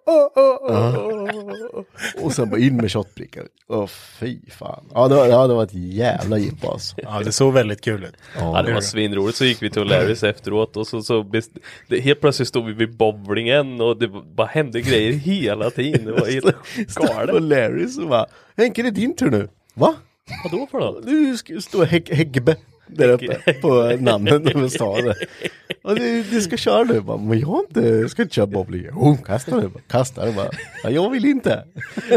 [2.22, 3.44] Och sen bara in med shotbrickar.
[3.68, 4.84] Åh fy fan.
[4.94, 6.96] Ja det, var, ja, det var ett jävla jippo alltså.
[7.02, 8.14] Ja, det såg väldigt kul ut.
[8.38, 11.50] Ja det var svinroligt, så gick vi till O'Larrys efteråt och så, så best...
[11.88, 16.04] det, helt plötsligt stod vi vid bowlingen och det bara hände grejer hela tiden.
[16.04, 16.46] Det var helt
[16.98, 17.42] Och galet.
[17.42, 19.48] Larry så bara, Henke det är din tur nu.
[19.74, 19.94] Va?
[20.44, 21.06] Vadå för något?
[21.06, 22.56] Du ska stå Hägg- Häggbe
[22.88, 25.14] där uppe på namnet över staden.
[25.82, 27.00] Och du, du ska köra nu.
[27.00, 28.86] Bara, men jag inte, jag ska inte köra bowling.
[28.92, 29.70] Jo, kasta nu.
[29.88, 30.50] Kasta det bara.
[30.82, 31.64] Ja, jag vill inte.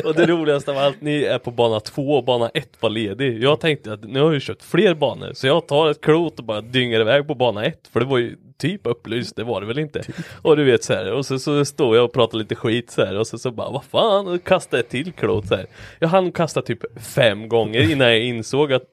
[0.06, 3.44] Och det roligaste av allt, ni är på bana två och bana ett var ledig.
[3.44, 6.46] Jag tänkte att nu har jag kört fler banor, så jag tar ett klot och
[6.46, 7.88] bara dyngar iväg på bana ett.
[7.94, 10.02] För det var ju typ upplyst, det var det väl inte.
[10.42, 13.06] Och du vet så här, och så, så står jag och pratar lite skit så
[13.06, 15.66] här, och så, så bara vad fan, och kastar ett till klot så här.
[16.00, 18.84] Jag hann kasta typ fem gånger innan jag insåg att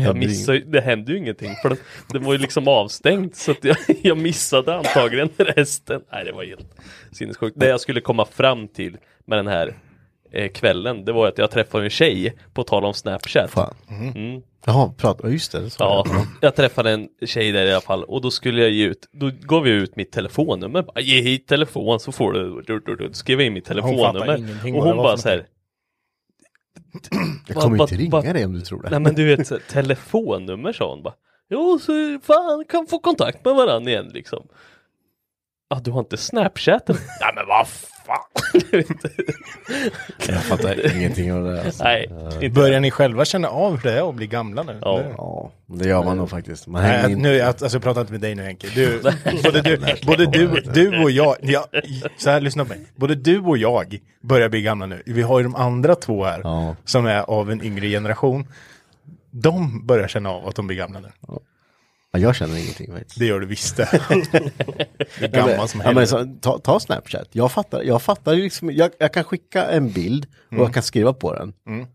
[0.00, 1.76] jag händer missade, det hände ju ingenting för det,
[2.12, 6.00] det var ju liksom avstängt så att jag, jag missade antagligen resten.
[6.12, 6.66] Nej det var helt
[7.12, 7.60] sinnessjukt.
[7.60, 9.74] Det jag skulle komma fram till med den här
[10.32, 13.50] eh, kvällen det var att jag träffade en tjej på tal om Snapchat.
[13.50, 13.74] Fan.
[14.16, 14.42] Mm.
[14.66, 15.60] Jaha, prata, just det.
[15.60, 16.26] det sa Ja, jag.
[16.40, 19.30] jag träffade en tjej där i alla fall och då skulle jag ge ut, då
[19.40, 20.82] gav jag ut mitt telefonnummer.
[20.82, 23.12] Bara, Ge hit telefon så får du, du, du, du.
[23.12, 24.36] Skrev jag in mitt Hon telefonnummer.
[24.38, 25.46] ingenting Och det hon bara så här,
[27.46, 28.90] Jag kommer Vad- inte ringa vad- dig om du tror det.
[28.90, 31.14] Nej men du vet, så, telefonnummer sa hon bara.
[31.50, 34.46] Jo, så fan kan få kontakt med varandra igen liksom.
[35.68, 36.88] Ja, du har inte Snapchat?
[36.88, 36.98] Nej
[37.34, 37.66] men vad.
[40.28, 41.62] Jag fattar ingenting av det.
[41.64, 41.84] Alltså.
[41.84, 42.48] Nej, inte.
[42.50, 44.78] Börjar ni själva känna av hur det är att bli gamla nu?
[44.82, 44.98] Ja.
[44.98, 46.66] Det- Ja, det gör man nog faktiskt.
[46.66, 47.18] Man Nej, in.
[47.18, 48.66] nu, jag, alltså jag pratar inte med dig nu Henke.
[48.74, 49.00] Du,
[49.44, 51.66] både du, både du, du och jag, ja,
[52.18, 52.80] så här, lyssna på mig.
[52.96, 55.02] Både du och jag börjar bli gamla nu.
[55.06, 56.76] Vi har ju de andra två här, Ja.
[56.84, 58.46] som är av en yngre generation.
[59.30, 61.08] De börjar känna av att de blir gamla nu.
[61.28, 61.38] Ja,
[62.20, 63.18] jag känner ingenting faktiskt.
[63.18, 63.88] Det gör du visst det.
[64.32, 64.50] det är
[65.20, 66.08] Ja, men- gammal som ja, men helvete.
[66.08, 67.28] så, ta, ta Snapchat.
[67.32, 71.12] Jag fattar, jag fattar liksom, jag, jag kan skicka en bild och jag kan skriva
[71.12, 71.52] på den.
[71.68, 71.86] Mm.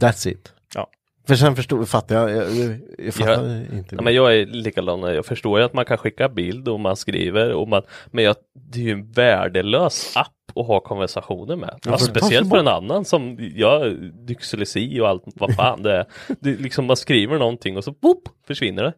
[0.00, 0.52] That's it.
[0.74, 0.90] Ja.
[1.26, 3.76] För sen förstod, fattar jag, jag, jag, jag fattar Ja.
[3.76, 3.94] inte.
[3.94, 6.96] Ja, men jag är likadan, jag förstår ju att man kan skicka bild och man
[6.96, 8.36] skriver och man, men jag,
[8.72, 11.78] det är ju en värdelös app att ha konversationer med.
[11.84, 13.96] Ja, för- Speciellt för en annan som, jag,
[14.26, 16.06] dyslexi och allt, vad fan det är.
[16.40, 18.92] Det liksom man skriver någonting och så boop, försvinner det.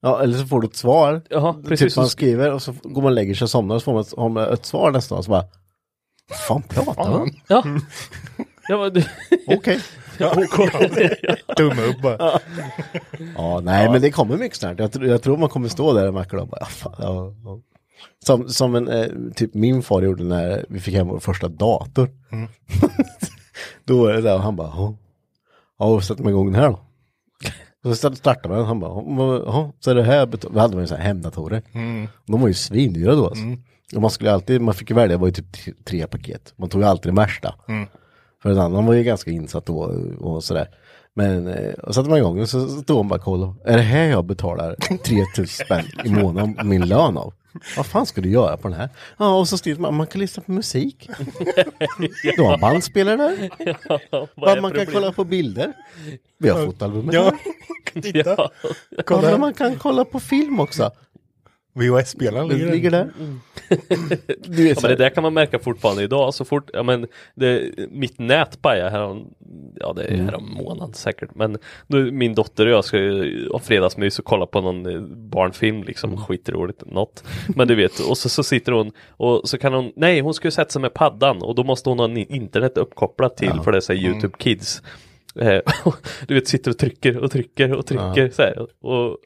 [0.00, 1.22] Ja, eller så får du ett svar.
[1.30, 1.96] Jaha, Typ precis.
[1.96, 4.00] man skriver och så går man och lägger sig och somnar och så får man
[4.02, 5.44] ett, har man ett svar nästa dag så bara
[6.28, 7.30] Vad fan pratar han?
[7.48, 7.64] Ja.
[8.68, 9.04] ja men, du,
[9.56, 9.80] Okej.
[11.56, 12.40] Tumme upp bara.
[13.36, 14.78] Ja, nej men det kommer mycket snart.
[14.78, 17.34] Jag, tror- jag tror man kommer stå där och macka och bara, ja, fan, ja,
[17.44, 17.60] ja.
[18.26, 22.10] Som, som en, eh, typ min far gjorde när vi fick hem vår första dator.
[23.84, 24.94] då är det där och han bara, ja,
[25.78, 26.80] ja sätter man igång den här då?
[27.84, 30.58] Och så startar man den, han bara, "Ja, ja, så är det här, betal-" vi
[30.60, 31.62] hade man ju så här hemdatorer.
[32.26, 33.42] De var ju svindyra då alltså.
[33.96, 36.52] Och man skulle alltid, man fick ju välja, det var ju typ tre, paket.
[36.56, 37.54] Man tog ju alltid det värsta.
[38.42, 39.78] För en annan var ju ganska insatt då
[40.20, 40.68] och sådär.
[41.14, 43.52] Men, eh, och satte man igång och så stod hon bara och kollade.
[43.64, 47.32] Är det här jag betalar 3000 spänn i månaden min lön av?
[47.76, 48.88] Vad fan ska du göra på den här?
[49.18, 51.10] Ja, och så skriver man, man kan lyssna på musik.
[52.36, 53.50] Du har bandspelare där.
[54.56, 55.72] är man kan kolla på bilder.
[56.38, 57.32] Vi har fotoalbumet Ja,
[58.02, 58.34] titta.
[58.36, 58.50] Ja.
[59.08, 60.90] Ja, men man kan kolla på film också.
[61.74, 63.10] VHS-spelaren ligger, ligger där.
[64.44, 66.34] Du vet, Ja, men det där kan man märka fortfarande idag.
[66.34, 69.34] Så fort, ja men det, mitt nät pajade härom,
[69.76, 70.26] ja det är Mm.
[70.26, 71.34] härom månad säkert.
[71.34, 75.00] Men nu, min dotter och jag ska ju ha fredagsmys och kolla på någon eh,
[75.16, 76.24] barnfilm liksom, Mm.
[76.24, 77.24] skitroligt, något.
[77.56, 80.46] Men du vet, och så, så sitter hon och så kan hon, nej hon ska
[80.48, 83.88] ju sätta sig med paddan och då måste hon ha internet uppkopplat till för det
[83.88, 84.10] här Mm.
[84.12, 84.82] YouTube Kids.
[85.40, 85.60] Eh,
[86.26, 88.66] du vet, sitter och trycker och trycker och trycker så här.
[88.86, 89.18] Och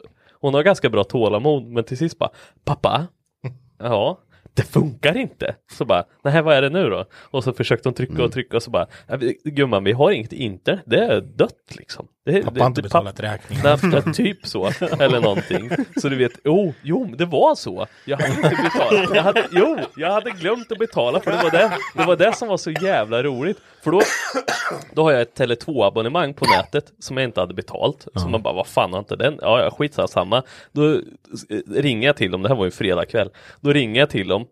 [0.45, 2.31] hon har ganska bra tålamod men till sist bara,
[2.65, 3.07] pappa,
[3.79, 4.19] Ja,
[4.55, 5.55] det funkar inte.
[5.73, 7.05] Så bara, nej vad är det nu då?
[7.31, 8.25] Och så försökte hon trycka Mm.
[8.25, 11.51] och trycka och så bara, "Ja, vi- gumman vi har inget internet, det är dött
[11.79, 12.07] liksom.
[12.27, 14.13] Det, Pappa har inte betalat räkningen.
[14.15, 14.67] Typ så,
[15.01, 15.71] eller någonting.
[15.97, 17.87] Så du vet, oh, jo, det var så.
[18.05, 19.11] Jag hade inte betalat.
[19.15, 22.33] Jag hade, jo, jag hade glömt att betala för det var det, det var det
[22.37, 23.59] som var så jävla roligt.
[23.85, 24.01] För då,
[24.95, 28.09] då har jag ett Tele2-abonnemang på nätet som jag inte hade betalt.
[28.15, 29.39] Så man bara, vad fan har inte den?
[29.43, 30.09] Ja, skitsamma.
[30.09, 30.43] samma.
[30.73, 31.01] Då eh,
[31.69, 33.31] ringer jag till dem, det här var ju fredag kväll.
[33.61, 34.44] Då ringer jag till dem.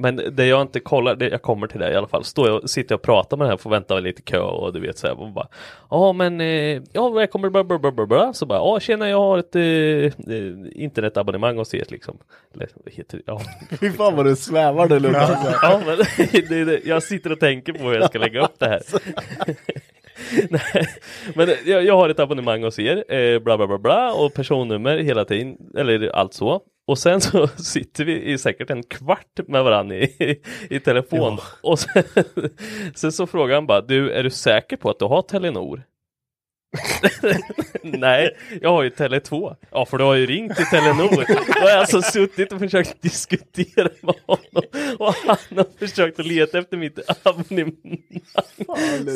[0.00, 2.24] Men det jag inte kollar, det, jag kommer till det i alla fall.
[2.24, 4.80] Står jag, sitter jag och pratar med den här, får vänta lite kö och du
[4.80, 5.20] vet så här.
[5.20, 5.48] Och bara,
[5.90, 8.32] ja men, eh, ja jag kommer bla bla bla bla bla.
[8.32, 12.18] Så bara, ja tjena jag har ett eh, eh, internetabonnemang hos er liksom.
[12.54, 13.22] Eller vad heter det?
[13.26, 13.40] Ja.
[13.80, 15.58] Fy fan vad du svävar du Lukas.
[15.62, 15.96] ja men
[16.48, 18.82] det, det, jag sitter och tänker på hur jag ska lägga upp det här.
[20.50, 20.86] Nej,
[21.34, 24.98] men jag, jag har ett abonnemang hos er, eh, bla bla bla bla och personnummer
[24.98, 26.62] hela tiden, eller allt så.
[26.86, 31.38] Och sen så sitter vi i säkert en kvart med varandra i, i telefon.
[31.62, 32.02] Och sen,
[32.94, 35.82] sen så frågar han bara, du är du säker på att du har Telenor?
[37.82, 39.56] Nej, jag har ju Tele2.
[39.70, 41.24] Ja, för du har ju ringt till Telenor.
[41.54, 44.62] Då har jag alltså suttit och försökt diskutera med honom.
[44.98, 47.98] Och han har försökt att leta efter mitt abonnemang.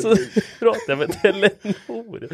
[0.01, 0.15] Så
[0.59, 2.27] pratade jag med Telenor.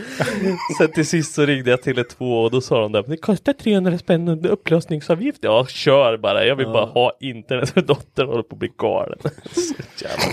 [0.77, 3.97] Sen till sist så ringde jag Tele2 och då sa de där, det kostar 300
[3.97, 5.39] spänn under upplösningsavgift.
[5.41, 6.45] Ja, kör bara.
[6.45, 9.19] Jag vill bara ha internet för dottern håller på att bli galen.
[9.51, 10.23] Så jävla...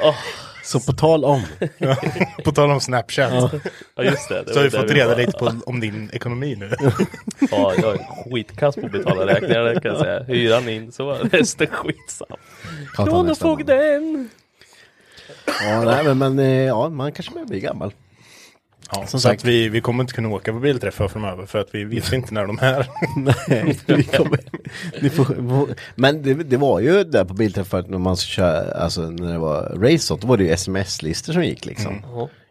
[0.08, 0.16] Åh,
[0.66, 1.42] Så på tal om.
[2.44, 3.52] På tal om Snapchat.
[3.94, 4.42] ja, just det.
[4.42, 5.16] det Så har vi fått reda var.
[5.16, 6.70] lite på, om din ekonomi nu.
[7.50, 10.22] Ja, jag är skitkass på att betala räkningar det kan jag säga.
[10.22, 12.38] Hyran in, så resten skitsam.
[12.94, 14.28] Kronofogden!
[15.62, 17.92] Ja, nej, men, men eh, ja, man kanske börjar bli gammal.
[18.92, 19.42] Ja, Som så sagt.
[19.42, 22.34] att vi, vi kommer inte kunna åka på bilträffar framöver för att vi vet inte
[22.34, 22.86] när de är.
[23.16, 24.40] Nej, vi kommer,
[25.02, 25.36] ni får,
[25.94, 29.62] men det, det var ju där på bilträffar när man kör, alltså när det var
[29.62, 32.02] race då var det ju sms-listor som gick liksom.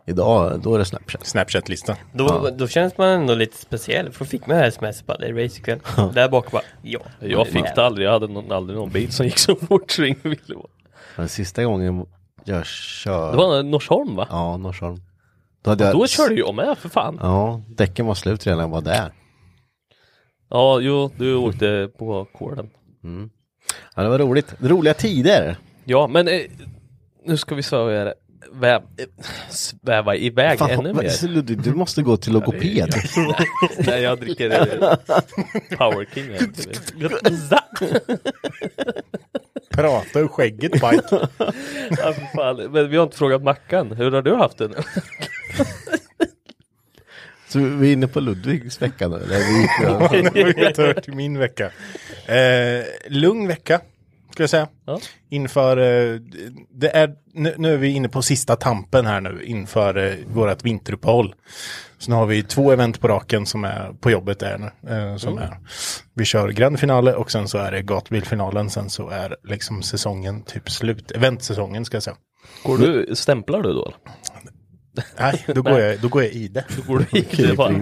[0.08, 1.26] Idag, då är det Snapchat.
[1.26, 1.98] Snapchat-lista.
[2.14, 4.12] Då, då känns man ändå lite speciell.
[4.12, 5.80] För fick man sms bara, det är racekväll.
[6.14, 7.00] Där bak bara, ja.
[7.20, 10.04] Jag fick det aldrig, jag hade någon, aldrig någon bil som gick så fort så
[10.04, 10.68] ingen ville vara.
[11.16, 12.06] Den sista gången
[12.44, 13.32] jag kör...
[13.32, 14.28] Det var Norsholm va?
[14.30, 15.02] Ja, Norsholm.
[15.66, 17.18] Då, hade jag, Då körde jag med för fan.
[17.22, 19.12] Ja, däcken var slut redan jag var där.
[20.50, 22.70] Ja, jo, du åkte på kåren.
[23.96, 24.56] Ja, det var roligt.
[24.60, 25.58] Roliga tider.
[25.86, 26.42] Ja, men eh,
[27.26, 28.14] nu ska vi sväva,
[28.52, 28.82] väv,
[29.50, 31.28] sväva iväg Fan, ännu mer.
[31.28, 32.94] Ludvig, du måste gå till logoped.
[33.78, 34.96] Nej, jag dricker eh,
[35.78, 36.38] Power King.
[39.70, 41.28] Prata ur skägget Pike.
[41.90, 42.72] Ja, fan.
[42.72, 44.78] Men vi har inte frågat Mackan, hur har du haft det nu?
[47.48, 49.16] Så vi är inne på Ludvigs vecka nu?
[49.16, 49.38] Eller?
[49.38, 51.72] Vi, har över till min vecka.
[52.26, 53.82] Eh, lugn vecka,
[54.36, 54.68] ska jag säga.
[54.86, 55.00] Ja.
[55.30, 56.20] Inför, eh,
[56.70, 60.66] det är, nu, nu är vi inne på sista tampen här nu inför eh, vårat
[60.66, 61.36] vinteruppehåll.
[61.98, 64.92] Så nu har vi två event på raken som är på jobbet där nu.
[64.96, 65.58] Eh, som är,
[66.14, 68.70] vi kör grand finale och sen så är det gatbilfinalen.
[68.70, 72.18] Sen så är liksom säsongen typ slut, eventsäsongen ska jag säga.
[72.64, 73.94] Går du, stämplar du då?
[75.20, 76.66] Nej, då går jag, då går jag i det.
[76.78, 77.74] Då går du i det bara.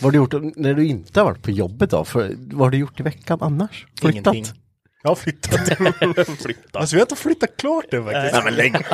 [0.00, 2.04] Vad har du gjort när du inte har varit på jobbet då?
[2.04, 3.86] För, vad har du gjort i veckan annars?
[4.00, 4.34] Flyttat?
[4.34, 4.60] Ingenting.
[5.02, 5.68] Jag har flyttat.
[6.42, 6.78] Flytta.
[6.78, 8.32] Alltså vi har inte flyttat klart det faktiskt.
[8.32, 8.76] Nej men lägg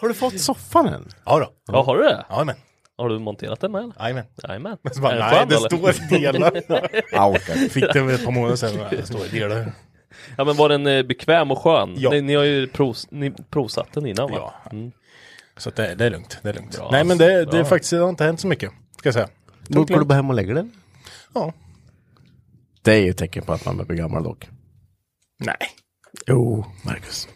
[0.00, 1.08] Har du fått soffan än?
[1.24, 1.52] Ja då.
[1.72, 2.26] Ja, har du det?
[2.28, 2.56] Ja men.
[2.98, 3.94] Har du monterat den med eller?
[4.00, 4.24] Jajamän.
[4.48, 4.76] Jajamän.
[4.92, 5.92] Så bara, Är den nej, skön, det eller?
[5.92, 7.68] står delar.
[7.68, 8.86] Fick det väl ett par månader sedan.
[8.90, 9.72] Det står delar.
[10.36, 11.94] Ja men var den eh, bekväm och skön?
[11.96, 12.10] Ja.
[12.10, 14.36] Ni, ni har ju pros, ni provsatt den innan va?
[14.36, 14.70] Ja.
[14.72, 14.92] Mm.
[15.56, 16.38] Så att det, det är lugnt.
[16.42, 16.76] Det är lugnt.
[16.76, 16.88] Bra.
[16.92, 17.64] Nej men det, det är Bra.
[17.64, 18.70] faktiskt, det har inte hänt så mycket.
[18.98, 19.28] Ska jag säga.
[19.68, 20.72] Då går du bara hem och lägger den?
[21.34, 21.52] Ja.
[22.82, 24.48] Det är ju ett tecken på att man blir gammal dock.
[25.38, 25.56] Nej.
[26.26, 27.28] Jo, Marcus.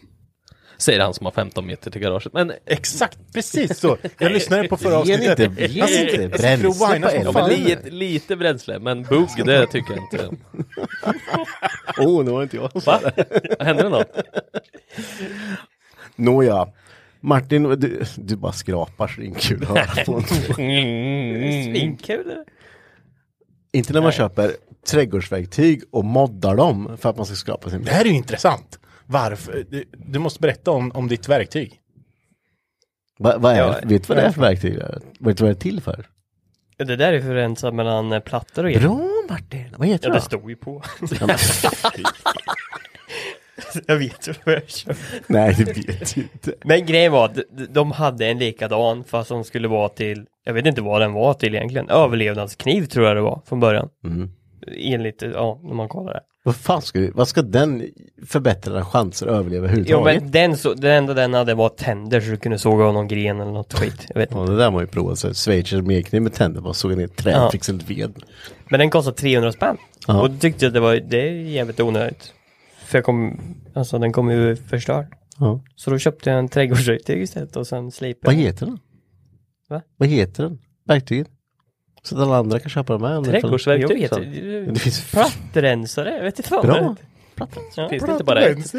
[0.77, 2.33] Säger han som har 15 meter till garaget.
[2.33, 3.97] Men Exakt, precis så.
[4.19, 5.39] Jag lyssnade på förra Ge avsnittet.
[5.39, 7.33] inte, ge inte sitter- jag sitter och bränsle på ja, elden.
[7.33, 10.29] men lite, lite bränsle, men bugg det tycker jag inte.
[11.97, 12.71] Oh, nu var inte jag.
[12.85, 13.01] Va?
[13.59, 14.11] Hände det något?
[16.15, 16.67] Nåja.
[17.19, 20.21] Martin, du, du bara skrapar så det är inte kul att höra på.
[21.63, 22.43] Svinkul.
[23.71, 24.51] Inte när man köper
[24.87, 28.79] trädgårdsverktyg och moddar dem för att man ska skrapa sin Det här är ju intressant.
[29.05, 29.65] Varför?
[29.69, 31.79] Du, du måste berätta om, om ditt verktyg.
[33.19, 34.73] Va, vad är, Ja, vet du vad det är för verktyg?
[35.19, 36.07] Vet du vad det är till för?
[36.77, 38.87] Det där är för att rensa mellan eh, plattor och grejer.
[38.87, 39.65] Bra Martin!
[39.77, 40.25] Vad heter Ja, det det då?
[40.25, 40.83] stod ju på.
[41.19, 41.27] Ja,
[43.87, 44.95] jag vet ju vad jag kör.
[45.27, 46.53] Nej, det vet du inte.
[46.63, 50.53] Men grejen var att de- de hade en likadan fast som skulle vara till, jag
[50.53, 53.89] vet inte vad den var till egentligen, överlevnadskniv tror jag det var från början.
[54.03, 54.31] Mm.
[54.77, 56.19] Enligt, ja, när man kollar det.
[56.43, 57.83] Vad fan ska, du- vad ska den
[58.25, 60.21] förbättra chanser att överleva Jo överhuvudtaget?
[60.23, 63.07] men den så, det enda den hade var tänder så du kunde såga av någon
[63.07, 64.05] gren eller något skit.
[64.09, 65.19] Jag vet Ja, det där var ju provat.
[65.19, 67.51] så Schweizers medkniv med tänder bara såg ner ett träd Ja.
[67.53, 68.13] ett ved.
[68.69, 69.77] Men den kostade 300 spänn.
[70.07, 70.21] Ja.
[70.21, 72.33] Och då tyckte jag att det var, det är jävligt onödigt.
[72.85, 73.39] För jag kom,
[73.73, 75.07] alltså den kom ju förstörd.
[75.39, 75.61] Ja.
[75.75, 78.79] Så då köpte jag en trädgårdsverktyg istället och sen Vad slipade heter den?
[79.69, 79.81] Va?
[79.97, 80.59] Vad heter den?
[80.87, 81.27] Verktyget?
[82.07, 83.17] Så att alla andra kan köpa dem med.
[83.17, 86.67] om det finns Plattrensare, jag vet inte fan.
[86.67, 86.95] Bra.
[87.75, 87.89] Ja.
[87.89, 88.75] Finns det inte bara ett?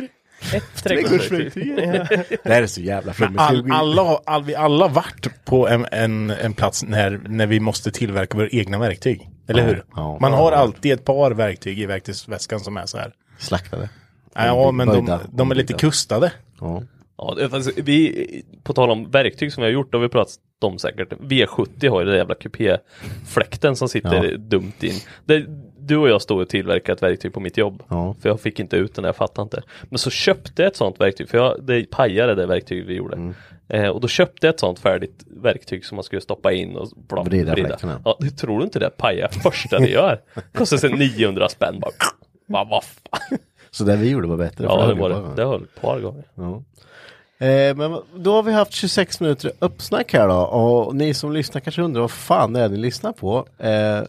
[0.55, 1.77] Ett trädgårdsverktyg.
[1.77, 3.41] Det här är så jävla flummigt.
[3.41, 7.47] All, alla, har- all, vi alla har varit på en, en, en plats när, när
[7.47, 9.31] vi måste tillverka våra egna verktyg.
[9.49, 9.85] Eller hur?
[9.97, 10.19] ja.
[10.21, 13.13] Man har alltid ett par verktyg i verktygsväskan som är så här.
[13.39, 13.89] Slaktade.
[14.35, 16.33] Ja, men de, de är lite kustade.
[16.61, 16.83] Ja.
[17.19, 20.35] Ja, fast vi, på tal om verktyg som vi har gjort, då har vi pratat
[20.65, 21.13] om säkert.
[21.13, 24.37] V70 har ju den jävla kupéfläkten som sitter Ja.
[24.39, 24.95] dumt in.
[25.25, 25.45] Det,
[25.79, 27.83] du och jag stod och tillverkade ett verktyg på mitt jobb.
[27.89, 28.15] Ja.
[28.21, 29.63] För jag fick inte ut den där, jag fattade inte.
[29.85, 33.17] Men så köpte jag ett sånt verktyg, för jag, det pajade det verktyg vi gjorde.
[33.17, 33.35] Mm.
[33.69, 36.89] Eh, och då köpte jag ett sånt färdigt verktyg som man skulle stoppa in och
[37.09, 38.03] bla, Vrida fläktarna.
[38.05, 40.21] Ja, du tror inte det pajar första det gör?
[40.55, 42.65] Kostar sig 900 spänn bara.
[42.65, 43.39] Vad fan?
[43.71, 44.65] Så det vi gjorde var bättre.
[44.65, 45.35] Ja, det var det.
[45.37, 46.25] Det höll ett par gånger.
[46.35, 46.63] Ja.
[47.41, 51.61] Eh, men då har vi haft 26 minuter uppsnack här då och ni som lyssnar
[51.61, 53.47] kanske undrar vad fan det är ni lyssnar på.
[53.59, 54.03] Eh,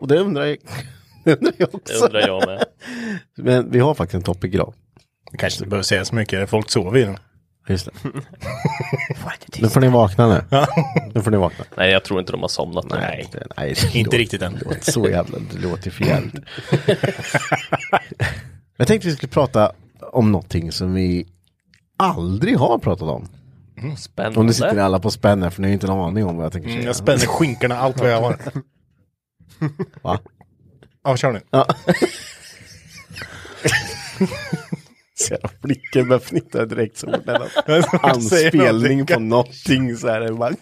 [0.00, 0.56] och det undrar jag,
[1.24, 2.04] det undrar jag Det också.
[2.04, 2.64] undrar jag med.
[3.36, 4.74] Men vi har faktiskt en topic idag.
[5.38, 7.14] Kanske inte behöver säga så mycket, folk sover ju.
[7.68, 9.60] Just det.
[9.62, 10.42] nu får ni vakna nu.
[11.14, 11.64] nu får ni vakna.
[11.76, 12.86] Nej, jag tror inte de har somnat.
[12.90, 14.52] Nej, det, nej det Inte låter- riktigt än.
[14.54, 16.44] Det låter så jävla, det låter för jävligt.
[18.76, 19.72] jag tänkte vi skulle prata
[20.12, 21.26] om någonting som vi
[21.98, 23.26] aldrig har pratat om.
[23.96, 24.38] Spännande.
[24.38, 26.44] Och nu sitter ni alla på spänn för ni har inte en aning om vad
[26.44, 26.88] jag tänker Mm, säga.
[26.88, 28.38] jag spänner skinkorna allt vad jag har.
[30.02, 30.18] Va?
[31.04, 31.40] Ja, kör nu.
[31.50, 31.66] Ja.
[35.14, 36.98] Så jävla blicken börjar fnittra direkt
[37.76, 40.20] har anspelning på någonting så här.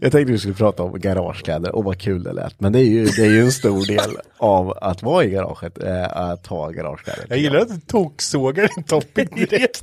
[0.00, 2.60] Jag tänkte vi skulle prata om garagekläder och vad kul det lät.
[2.60, 5.82] Men det är ju, det är ju en stor del av att vara i garaget,
[5.82, 7.26] eh, att ha garagekläder.
[7.28, 9.82] Jag gillar att du toksågar din topic direkt.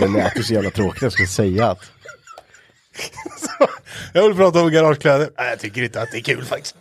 [0.00, 1.80] Det lät ju så jävla tråkigt, jag skulle säga att
[4.12, 5.30] Jag vill prata om garagekläder.
[5.36, 6.76] Nej, jag tycker inte att det är kul faktiskt.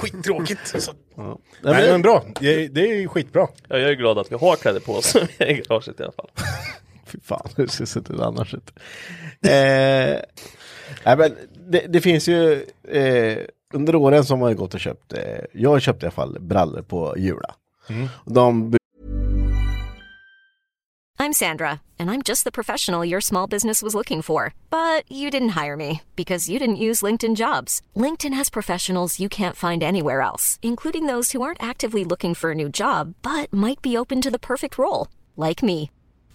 [0.00, 0.82] Skittråkigt.
[0.82, 0.92] Så.
[1.16, 2.24] Nej, Nej, men bra.
[2.40, 3.48] Det det är ju skitbra.
[3.68, 6.30] Ja, jag är glad att vi har kläder på oss i garaget i alla fall.
[7.06, 8.54] Fy fan, hur ser det ut annars?
[8.54, 8.72] ut?
[9.42, 10.20] Eh,
[11.04, 11.36] nej, men
[11.68, 13.38] det, det finns ju, eh,
[13.74, 15.20] under åren som har jag gått och köpt, eh,
[15.52, 17.54] jag har köpt i alla fall brallor på Jula.
[18.24, 18.78] De
[21.20, 24.54] I'm Sandra, and I'm just the professional your small business was looking for.
[24.70, 27.82] But you didn't hire me because you didn't use LinkedIn jobs.
[27.96, 32.52] LinkedIn has professionals you can't find anywhere else, including those who aren't actively looking for
[32.52, 35.90] a new job but might be open to the perfect role, like me.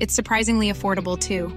[0.00, 1.48] It's surprisingly affordable too.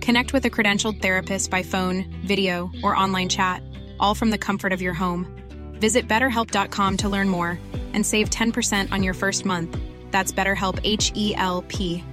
[0.00, 3.62] Connect with a credentialed therapist by phone, video, or online chat,
[3.98, 5.26] all from the comfort of your home.
[5.80, 7.58] Visit betterhelp.com to learn more
[7.94, 9.76] and save 10% on your first month.
[10.10, 12.04] That's BetterHelp H E L P.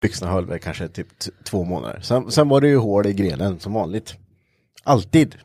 [0.00, 1.08] Byxorna höll väl kanske typ
[1.44, 2.00] två månader.
[2.00, 4.14] Sen, sen var det ju hål i grenen som vanligt.
[4.84, 5.36] Alltid.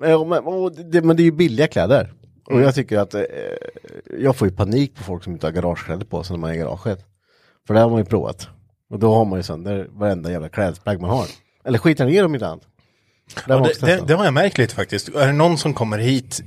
[0.00, 2.12] Men, och det, men det är ju billiga kläder.
[2.46, 3.22] Och jag tycker att eh,
[4.18, 6.54] jag får ju panik på folk som inte har garagekläder på sig när man är
[6.54, 7.04] i garaget.
[7.66, 8.48] För det har man ju provat.
[8.90, 11.26] Och då har man ju sönder varenda jävla klädesplagg man har.
[11.64, 12.60] Eller skitar ner dem ibland.
[13.46, 15.08] Det har Ja, det, det, det har jag märkt lite faktiskt.
[15.08, 16.40] Är det någon som kommer hit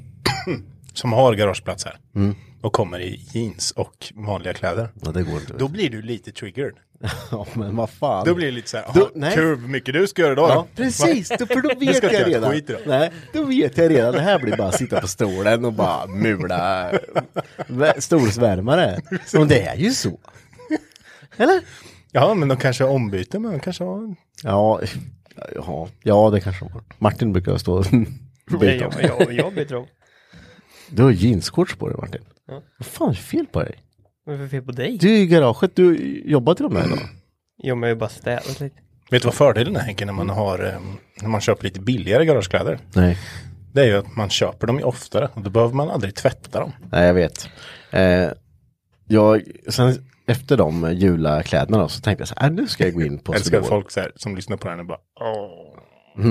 [0.94, 2.36] som har garageplats här Mm.
[2.62, 4.90] och kommer i jeans och vanliga kläder.
[5.02, 5.54] Ja, det går inte.
[5.54, 6.74] Då blir du lite triggered.
[7.32, 8.26] Ja, men vad fan.
[8.26, 9.34] Då blir det lite så här, Då- "Jaha, nej.
[9.36, 10.50] kul hur mycket du ska göra idag.
[10.50, 12.54] Ja, precis, då, för då Du vet jag redan.
[12.54, 12.80] idag.
[12.88, 14.14] Nej, då vet jag redan.
[14.14, 16.92] Det här blir bara att sitta på stolen och bara mula
[17.68, 19.02] vä- stolsvärmare.
[19.38, 20.20] Och det är ju så.
[21.38, 21.62] Eller?
[22.12, 24.16] Ja, men de kanske har ombyte, men de kanske har...
[24.44, 24.82] Ja,
[25.56, 26.82] ja, ja det kanske har.
[26.98, 27.86] Martin brukar stå och
[28.52, 28.94] Jag, byta om.
[29.02, 29.88] jag, jag, jag byter om.
[30.90, 32.22] Du har jeansshorts på dig Martin.
[32.48, 32.62] Ja.
[32.78, 33.76] Vad fan är det fel på dig?
[34.28, 34.98] Vad är det för fel på dig?
[35.02, 37.00] Du är i garaget, du jobbar till och med idag.
[37.63, 38.76] Jo, men jag har ju bara städat lite.
[39.12, 40.80] Vet du vad fördelen är Henke när man har, eh,
[41.22, 42.80] när man köper lite billigare garagekläder?
[42.94, 43.18] Nej.
[43.74, 46.60] Det är ju att man köper dem ju oftare och då behöver man aldrig tvätta
[46.60, 46.72] dem.
[46.92, 47.50] Nej, jag vet.
[47.92, 48.28] Eh,
[49.08, 52.94] jag, sen efter de julakläderna då, så tänkte jag så här, äh, nu ska jag
[52.94, 53.70] gå in på älskar Swedol.
[53.70, 55.80] folk så här, som lyssnar på den och bara åh.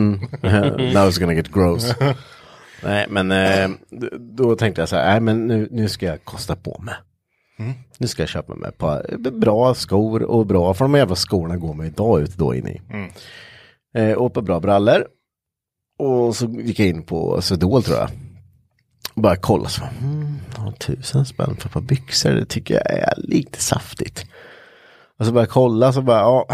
[0.95, 1.95] Now it's gonna get gross.
[2.83, 6.25] Nej, men eh, d- då tänkte jag så här, nej men nu, nu ska jag
[6.25, 6.95] kosta på mig.
[7.99, 11.57] Nu ska jag köpa mig ett par bra skor och bra, för de jävla skorna
[11.57, 12.81] går mig idag ut då in i.
[13.95, 15.07] Eh, och par bra brallor.
[15.99, 18.11] Och så gick jag in på Swedol tror jag.
[19.15, 22.91] Och bara kolla så, mm, ja, tusen spänn för ett par byxor, det tycker jag
[22.91, 24.27] är lite saftigt.
[25.19, 26.47] Och så jag kolla så bara, ja.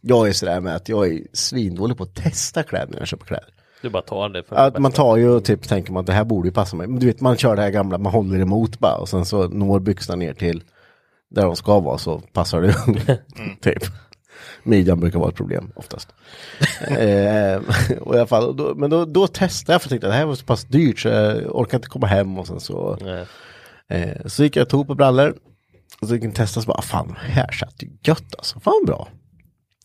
[0.00, 3.26] Jag är sådär med att jag är svindålig på att testa kläder när jag köper
[3.26, 3.53] kläder.
[3.84, 6.12] Du bara tar det för Att man tar ju och typ tänker man att det
[6.12, 6.86] här borde ju passa mig.
[6.86, 9.48] Men du vet man kör det här gamla, man håller emot bara och sen så
[9.48, 10.62] når byxorna ner till
[11.30, 12.74] där de ska vara så passar det.
[13.60, 13.82] typ.
[14.62, 16.08] Midjan brukar vara ett problem oftast.
[16.88, 17.60] eh,
[18.00, 20.16] och i alla fall, då, men då, då testade jag för jag tänkte att det
[20.16, 22.98] här var så pass dyrt så jag orkar inte komma hem och sen så.
[23.88, 25.34] Eh, så gick jag och tog på brallor.
[26.00, 28.60] Och så gick jag och testade så bara, fan här satt ju gött alltså.
[28.60, 29.08] Fan bra.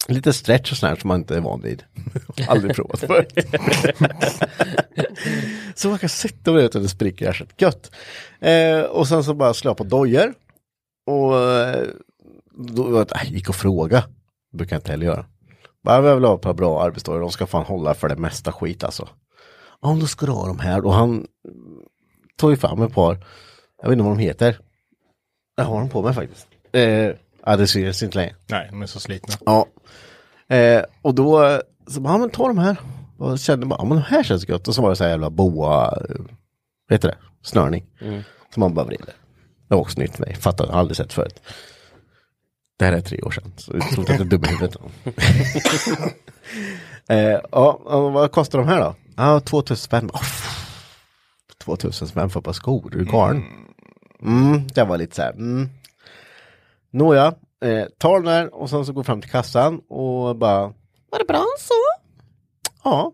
[0.08, 1.84] Lite stretch och sånt här som man inte är van vid.
[2.48, 3.34] Aldrig provat förut.
[5.76, 7.62] så man kan sitta med det utan det spricker i arslet.
[7.62, 7.92] Gött.
[8.40, 10.34] Eh, och sen så bara slå på dojor.
[11.06, 11.88] Och eh,
[12.52, 14.04] då äh, gick och fråga.
[14.54, 15.26] Brukar jag inte heller göra.
[15.84, 17.20] Bara, jag vill ha ett par bra arbetsdojor.
[17.20, 19.10] De ska fan hålla för det mesta skit alltså.
[19.82, 20.86] Ja, då ska du ha de här.
[20.86, 21.28] Och han
[22.38, 23.26] tog ju fram ett par.
[23.82, 24.60] Jag vet inte vad de heter.
[25.56, 26.48] Jag har dem på mig faktiskt.
[26.72, 27.12] Eh,
[27.46, 28.36] ja, det syns inte längre.
[28.48, 29.36] Nej, de är så slitna.
[29.46, 29.68] Ja.
[30.56, 32.78] Eh, och då så bara, ja men ta de här.
[33.18, 34.68] Och kände bara, ja men de här känns gött.
[34.68, 36.16] Och så var det så här jävla boa, eh,
[36.88, 37.86] vad heter det, snörning.
[38.54, 39.14] Som man bara vrider.
[39.68, 41.42] Det var också nytt för mig, fattar, aldrig sett förut.
[42.80, 44.48] Det här är tre år sedan, så jag tror inte att jag är dum i
[44.48, 44.76] huvudet.
[47.10, 48.96] eh, ja, och vad kostar de här då?
[49.16, 50.10] Ja, 2000 spänn.
[50.14, 50.22] Oh,
[51.58, 53.44] 2000 spänn för ett par skor, är du galen?
[54.22, 55.70] Mm, det var lite så här, mm.
[56.92, 57.26] Nåja,
[57.66, 60.62] eh, tar den där och sen så går fram till kassan och bara
[61.12, 61.74] Var det bra så?
[62.84, 63.12] Ja,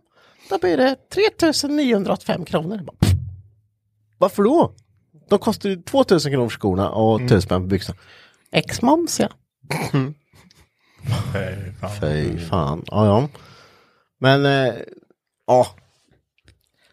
[0.50, 2.78] då blir det 3985 kronor.
[2.84, 3.12] Bara, pff,
[4.18, 4.74] Varför då?
[5.30, 8.00] De kostar ju 2000 kronor för skorna och 1000 spänn för byxorna.
[8.52, 9.30] Ex-moms ja.
[11.34, 11.90] Fy fan.
[12.02, 12.84] Fy fan.
[12.88, 13.28] Ja, ja.
[14.20, 14.74] Men, eh,
[15.48, 15.68] ja,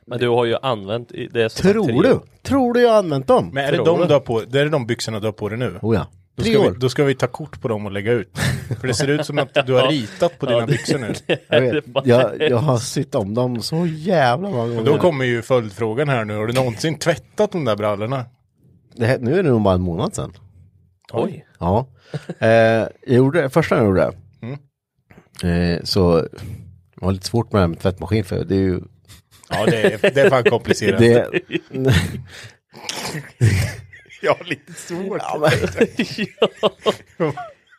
[0.06, 2.20] Men du har ju använt i- det som tror du?
[2.42, 3.50] Tror du jag har använt dem?
[3.52, 4.06] Men är det Tror de, du?
[4.06, 5.78] du har på, det är de byxorna du har på dig nu?
[5.82, 6.06] Oh ja.
[6.34, 6.70] Då ska, år.
[6.70, 8.38] vi, då ska vi ta kort på dem och lägga ut.
[8.80, 11.14] För det ser ut som att du har ritat på dina Ja, det- byxor nu.
[11.48, 14.78] Jag, vet, jag, jag har sytt om dem så jävla många gånger.
[14.78, 16.36] Och då kommer ju följdfrågan här nu.
[16.36, 18.24] Har du någonsin tvättat de där brallorna?
[18.96, 20.32] det här, nu är det nog bara en månad sedan.
[21.12, 21.46] Oj.
[21.58, 21.88] Ja.
[22.38, 24.12] Eh, jag gjorde det, första jag gjorde
[24.42, 24.58] Mm.
[25.76, 26.28] eh, så det
[26.94, 28.80] var lite svårt med det här med tvättmaskin för det är ju
[29.50, 30.98] Ja, det är, det är fan komplicerat.
[31.00, 31.30] det,
[34.24, 35.20] Ja, lite svårt.
[35.22, 35.50] ja, men,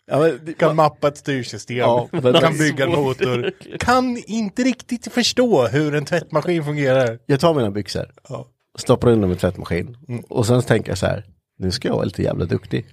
[0.07, 4.63] ja, men, det- kan mappa ett styrsystem, Ja, men- kan bygga en motor, kan inte
[4.63, 7.19] riktigt förstå hur en tvättmaskin fungerar.
[7.25, 8.47] jag tar mina byxor, Ja.
[8.77, 9.97] stoppar in dem i tvättmaskin
[10.29, 11.25] och sen tänker jag så här,
[11.59, 12.85] nu ska jag vara lite jävla duktig.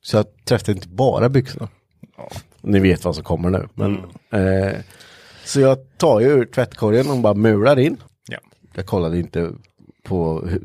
[0.00, 1.68] Så jag tvättar inte bara byxorna.
[2.62, 3.68] Ni vet vad som kommer nu.
[3.74, 3.94] Men,
[4.32, 4.76] eh,
[5.44, 7.96] så jag tar ju ur tvättkorgen och bara mular in.
[8.28, 8.38] Ja.
[8.74, 9.52] Jag kollade inte
[10.04, 10.60] på hur...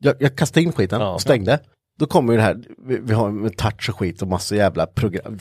[0.00, 1.14] Jag, jag kastade in skiten Ja.
[1.14, 1.60] och stängde.
[1.98, 4.86] Då kommer ju det här, vi, vi har med touch och skit och massa jävla
[4.86, 5.38] program.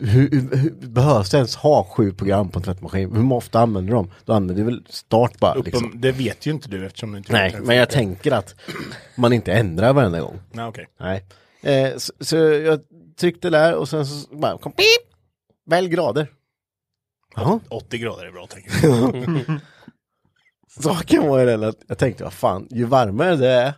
[0.00, 3.16] Hur, hur, hur behövs det ens ha sju program på en tvättmaskin?
[3.16, 4.10] Hur ofta använder de?
[4.24, 5.92] Då använder du väl start bara Uppen, liksom.
[6.00, 8.54] Det vet ju inte du eftersom du inte Nej, men jag tänker att
[9.16, 10.40] man inte ändrar varenda gång.
[10.52, 10.86] Nej, okej.
[11.00, 11.24] Nej.
[11.62, 12.80] Eh, så, så jag
[13.20, 14.86] tryckte där och sen så bara kom pip!
[15.66, 16.30] Välj grader.
[17.36, 17.60] Jaha.
[17.68, 19.60] 80 grader är bra tänker jag.
[20.80, 23.72] Saken var ju den att jag tänkte, vad fan, ju varmare det är,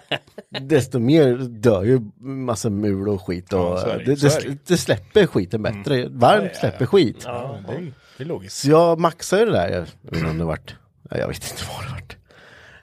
[0.60, 4.04] desto mer dör ju massa mul och skit och Ja, så är det.
[4.04, 4.46] det, Så det, är det.
[4.46, 4.58] Mm.
[4.66, 6.08] det släpper skiten bättre.
[6.08, 7.22] Varmt släpper skit.
[7.24, 8.56] Ja, det, det är logiskt.
[8.56, 10.76] Så jag maxade det där, jag vet inte om det vart,
[11.10, 12.16] ja, jag vet inte vad det vart.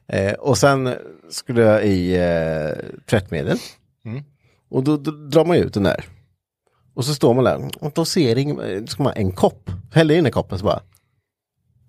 [0.07, 0.95] Eh, och sen
[1.29, 3.57] skulle jag i eh, tvättmedel.
[4.05, 4.23] Mm.
[4.69, 6.05] Och då, då drar man ju ut den där.
[6.93, 10.15] Och så står man där, och då ser ingen, ska man ha en kopp, häller
[10.15, 10.81] in i koppen så bara,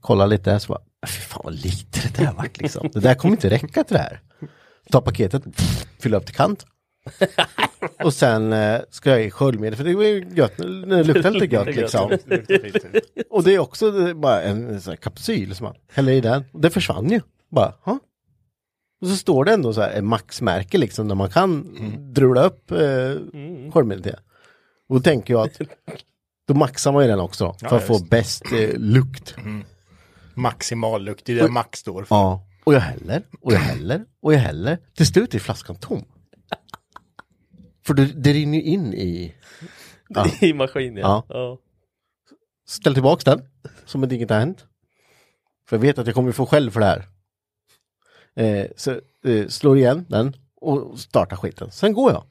[0.01, 2.91] kolla lite så bara, fy fan vad lite det där vart liksom.
[2.93, 4.21] Det där kommer inte räcka till det här.
[4.91, 5.43] Ta paketet,
[5.99, 6.67] fylla upp till kant.
[8.05, 11.55] och sen eh, ska jag i sköljmedel, för det är ju gött, det luktar lite
[11.55, 12.19] gött liksom.
[13.31, 16.21] Och det är också det är bara en sån här kapsyl som man häller i
[16.21, 16.45] den.
[16.53, 17.21] Det försvann ju.
[17.51, 17.99] Bara, ha?
[19.01, 21.77] Och så står det ändå så här maxmärke liksom där man kan
[22.15, 22.79] drula upp eh,
[23.73, 24.17] sköljmedlet till.
[24.89, 25.61] Och då tänker jag att
[26.49, 29.37] då maxar man ju den också då, för Ja, att få bäst eh, lukt.
[29.37, 29.65] Maximal
[30.99, 32.17] lukt, det är det Max står för.
[32.17, 34.79] Ja, och jag häller, och jag häller, och jag häller.
[34.95, 36.05] Till slut är flaskan tom.
[37.87, 39.35] För det, det rinner ju in i...
[40.09, 40.27] Ja.
[40.41, 41.25] I maskin ja.
[41.29, 41.59] Ja.
[42.67, 43.43] Ställ tillbaks den,
[43.87, 44.67] som att inget har hänt.
[45.69, 47.09] För jag vet att jag kommer få skäll för det här.
[48.37, 51.71] Eh, så eh, slår igen den och startar skiten.
[51.71, 52.25] Sen går jag.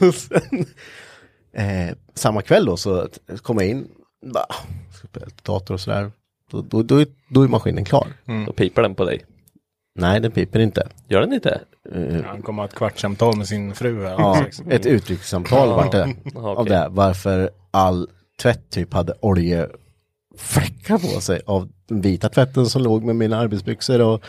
[0.08, 0.66] och sen,
[1.52, 3.08] eh, samma kväll då så
[3.42, 3.90] kommer jag in,
[4.32, 4.46] bara,
[4.98, 6.12] ska spela lite dator och sådär.
[6.50, 8.06] Då, då, då, är- då är maskinen klar.
[8.46, 9.24] Då piper den på dig.
[9.98, 10.88] Nej, den piper inte.
[11.08, 11.60] Gör den inte?
[12.26, 14.04] Han kommer ha ett kvartssamtal med sin fru.
[14.04, 14.10] Här.
[14.18, 16.14] Ja, ett uttryckssamtal vart det.
[16.34, 16.86] Av det.
[16.90, 18.08] Varför all
[18.42, 21.40] tvätt typ hade oljefläckar på sig.
[21.46, 24.22] Av den vita tvätten som låg med mina arbetsbyxor och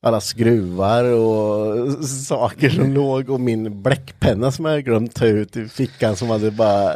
[0.00, 5.68] alla skruvar och saker som låg och min bläckpenna som jag glömt ta ut i
[5.68, 6.94] fickan som hade bara,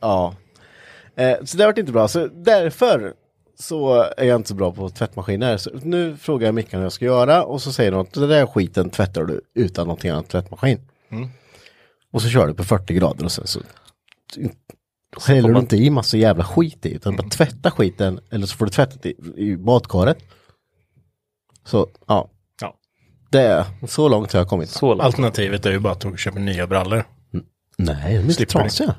[0.00, 0.34] ja.
[1.20, 2.08] Eh, så det har varit inte bra.
[2.08, 3.14] Så därför
[3.58, 5.56] så är jag inte så bra på tvättmaskiner.
[5.56, 8.26] Så nu frågar jag Mickan hur jag ska göra och så säger de att det
[8.26, 10.80] där skiten tvättar du utan någonting annat tvättmaskin.
[12.12, 13.60] Och så kör du på 40 grader och sen så
[15.26, 18.64] häller du inte i massa jävla skit i utan bara tvätta skiten eller så får
[18.64, 20.18] du tvätta i, i badkaret.
[21.64, 22.74] Så ja, Ja.
[23.30, 24.68] det är så långt har jag kommit.
[24.70, 25.00] Så långt.
[25.02, 27.04] Alternativet är ju bara att du köper nya brallor.
[27.78, 28.94] Nej, de är inte trasiga.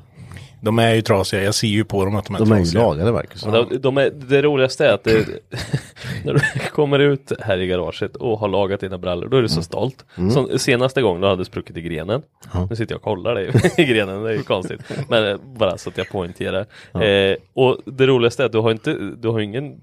[0.64, 2.62] De är ju trasiga, jag ser ju på dem att de är De är ju
[2.62, 2.82] trasiga.
[2.82, 3.12] lagade.
[3.44, 5.26] Men De, de är, det roligaste är att det,
[6.24, 6.40] när du
[6.72, 10.04] kommer ut här i garaget och har lagat dina brallor, då är du så stolt.
[10.14, 12.22] Som senaste gången du hade spruckit i grenen.
[12.70, 14.80] Nu sitter jag och kollar dig i grenen, det är ju konstigt.
[15.08, 16.66] Men eh, bara så att jag poängterar.
[17.04, 19.80] Eh, och det roligaste är att du har inte, du har ingen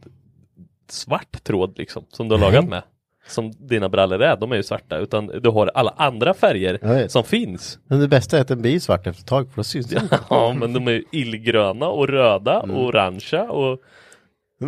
[0.90, 2.84] svart tråd liksom, som du har lagat med.
[3.30, 7.24] Som dina brallor är, de är ju svarta, utan du har alla andra färger som
[7.24, 7.80] finns.
[7.88, 10.02] Men det bästa är att den blir svart efter ett tag för då syns det.
[10.30, 13.80] Ja, men de är ju illgröna och röda och orangea och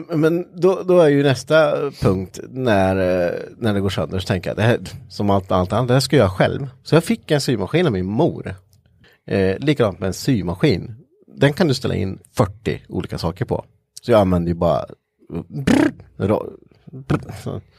[0.10, 4.50] Men då, då är ju nästa punkt när, eh, när det går sönder så tänker
[4.50, 6.68] jag det här, som allt, allt annat, det här ska jag själv.
[6.84, 8.56] Så jag fick en symaskin av min mor.
[9.28, 10.96] Eh, likadant med en symaskin.
[11.28, 13.66] Den kan du ställa in 40 olika saker på.
[14.02, 14.86] Så jag använder ju bara
[15.48, 15.92] brr.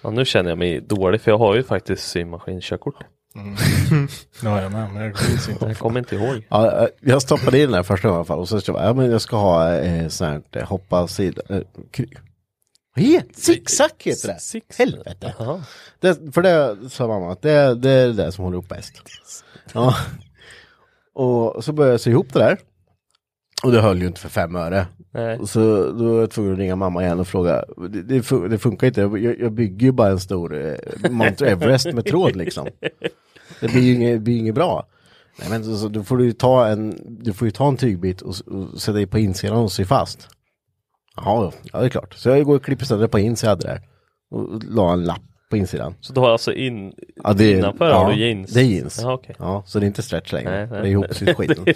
[0.03, 2.97] Ja, nu känner jag mig dålig för jag har ju faktiskt symaskinkörkort.
[4.43, 5.65] Ja, jag med, men jag minns inte.
[5.67, 6.47] Jag kommer inte ihåg.
[6.49, 8.73] Ja, eh, jag stoppade in den här första gången i alla fall och så sa
[8.73, 11.43] jag, ja men jag ska ha eh, sånt här eh, hoppa sida.
[11.49, 11.61] Eh,
[12.97, 14.39] Vad heter Zigzag heter det.
[14.41, 15.35] Six- Helvete.
[16.01, 18.93] Det, för det sa mamma att det, det är det som håller ihop bäst.
[19.73, 19.95] Ja.
[21.15, 22.59] Och så började jag sy ihop det där.
[23.65, 24.87] Och det höll ju inte för fem öre.
[25.15, 25.47] Nej.
[25.47, 27.65] Så då var jag tvungen att ringa mamma igen och fråga.
[27.91, 29.01] Det, det, det funkar inte.
[29.01, 32.69] Jag, jag bygger ju bara en stor eh, Mount Everest med tråd liksom.
[33.61, 34.87] Det blir ju inget, det blir inget bra.
[35.41, 37.77] Nej men så, så, då får du ju ta en, du får ju ta en
[37.77, 40.29] tygbit och, och sätta i på insidan och sy fast.
[41.17, 42.15] Ja, ja det är klart.
[42.15, 43.81] Så jag går och klipper sönder på ins jag hade där.
[44.31, 45.95] Och la en lapp på insidan.
[46.01, 46.93] Så du har alltså in,
[47.25, 48.53] Ja, det är, innanför ja, har du jeans?
[48.53, 48.99] Det är jeans.
[49.03, 49.37] Jaha, okej.
[49.39, 50.51] Ja, så det är inte stretch längre.
[50.51, 50.83] Nej, nej.
[50.83, 51.67] Det är ihopsytt skiten.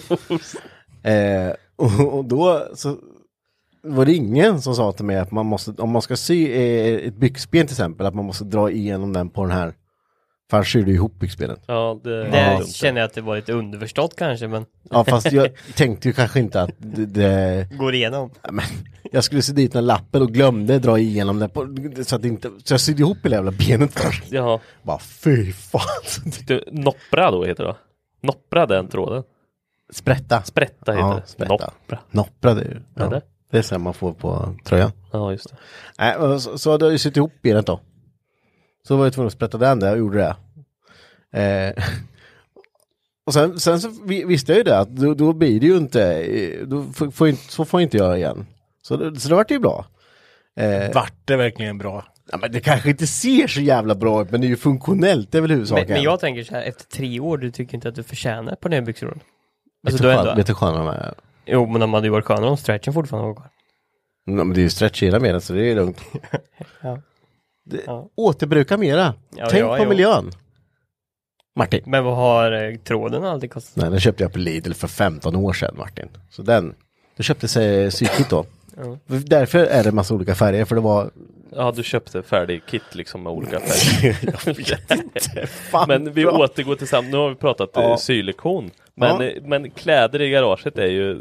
[1.02, 2.96] eh, och, och då så
[3.82, 6.52] var det ingen som sa till mig att man måste, om man ska sy
[7.06, 9.74] ett byxben till exempel, att man måste dra igenom den på den här.
[10.50, 11.60] För annars syr du ihop byxbenet.
[11.66, 15.48] Ja, det, Det känner jag att det var lite underförstått kanske, men Ja, fast jag
[15.74, 18.30] tänkte ju kanske inte att det, det går igenom.
[18.50, 18.64] Men,
[19.12, 22.28] jag skulle sy dit den lappen och glömde dra igenom den på, så att det
[22.28, 24.24] inte, så jag sydde ihop hela jävla benet först.
[24.28, 24.60] Jaha.
[24.82, 26.32] Bara fy fan.
[26.46, 27.76] Du, noppra då heter det va?
[28.22, 29.22] Noppra den tråden?
[29.92, 30.42] Sprätta.
[30.42, 31.26] Sprätta heter Ja, det.
[31.26, 31.52] sprätta.
[31.52, 31.98] Noppra.
[32.10, 32.74] Noppra det är ju.
[32.94, 33.22] Ja, Ja, det.
[33.50, 34.90] det är så man får på tröjan.
[35.12, 35.54] Ja, just
[35.98, 36.16] det.
[36.16, 37.80] Och så, så hade jag ju sytt ihop benet då.
[38.88, 40.36] Så var jag tvungen att sprätta den där och gjorde det.
[41.40, 41.84] Eh,
[43.26, 45.76] och sen, sen så vi- visste jag ju det att då, då blir det ju
[45.76, 46.24] inte,
[46.64, 48.46] då får, får inte, så får jag inte göra igen.
[48.82, 49.86] Så det, så det vart ju bra.
[50.56, 52.04] Eh, Vart det verkligen bra?
[52.32, 55.32] ja, men det kanske inte ser så jävla bra ut men det är ju funktionellt,
[55.32, 55.84] det är väl huvudsaken.
[55.88, 58.54] Men, men jag tänker så här, efter tre år, du tycker inte att du förtjänar
[58.54, 59.18] på den byxor?
[59.86, 60.42] Alltså, du du skön, ändå...
[60.42, 61.14] du skönare är?
[61.46, 63.50] Jo, men de hade ju varit skönare om stretchen fortfarande var kvar.
[64.24, 66.00] Ja, men det är ju stretch i hela benet så det är lugnt.
[66.82, 66.98] Ja.
[67.70, 68.08] Det, Ja.
[68.16, 69.14] Återbruka mera.
[69.36, 69.88] Ja, Tänk ja, på jo.
[69.88, 70.30] miljön.
[71.58, 71.82] Martin.
[71.86, 73.76] Men vad har eh, tråden alltid kostat?
[73.76, 76.08] Nej, den köpte jag på Lidl för 15 år sedan Martin.
[76.30, 76.74] Så den,
[77.16, 78.46] det köpte sig psykigt då.
[78.76, 78.98] Ja.
[79.06, 81.10] Därför är det massa olika färger, för det var...
[81.52, 84.18] Ja, du köpte färdig kit liksom med olika färger.
[84.22, 85.46] jag vet inte.
[85.70, 86.32] Fan Men vi bra.
[86.38, 87.82] återgår till sam, nu har vi pratat Ja.
[87.82, 87.96] ja.
[87.98, 88.70] sylektion.
[88.96, 89.32] Men, Ja.
[89.44, 91.18] men kläder i garaget är ju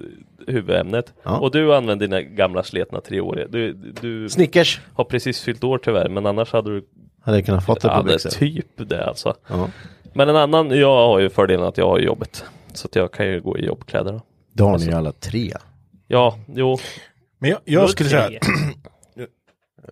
[0.47, 1.13] huvudämnet.
[1.23, 1.37] Ja.
[1.39, 3.47] Och du använder dina gamla sletna treåriga.
[3.47, 4.81] Du, du Snickers.
[4.93, 6.85] har precis fyllt år tyvärr, men annars hade du
[7.21, 8.29] Hade kunnat fått det på byxor.
[8.29, 9.35] typ det alltså.
[9.47, 9.69] Ja.
[10.13, 12.45] Men en annan, jag har ju fördelen att jag har jobbet.
[12.73, 14.11] Så att jag kan ju gå i jobbkläder.
[14.11, 14.21] Då.
[14.53, 15.53] Det har ni ju alla tre.
[16.07, 16.77] Ja, jo,
[17.39, 18.39] Men jag, jag skulle säga,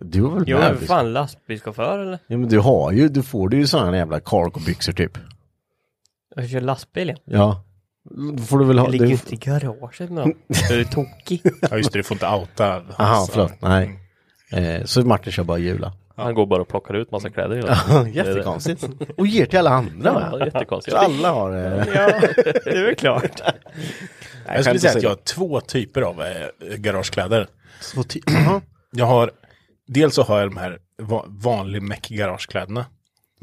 [0.01, 2.19] Du har väl Jag är fan lastbilschaufför eller?
[2.27, 5.17] Ja men du har ju, du får du ju sådana jävla cargo-byxor typ.
[6.35, 7.17] Jag kör lastbil ja.
[7.25, 7.63] Ja.
[8.09, 8.85] Då får du väl ha...
[8.85, 10.23] Jag ligger ju inte i garaget med.
[10.71, 11.41] Är du tokig?
[11.69, 12.67] ja just det, du får inte outa.
[12.75, 12.83] Aha,
[13.15, 13.53] hans- förlåt.
[13.61, 13.99] Nej.
[14.51, 15.93] Eh, så Martin kör bara jula.
[16.15, 18.83] han går bara och plockar ut massa kläder hela Jättekonstigt.
[19.17, 20.29] Och ger till alla andra.
[20.31, 20.97] Ja, jättekonstigt.
[20.97, 22.19] Så alla har eh, ja,
[22.65, 23.41] det är väl klart.
[24.47, 27.47] Jag skulle säga att jag har två typer av eh, garagekläder.
[28.25, 28.61] Jaha.
[28.91, 29.31] Jag har,
[29.87, 32.85] dels så har jag de här va vanlig meck garagekläderna.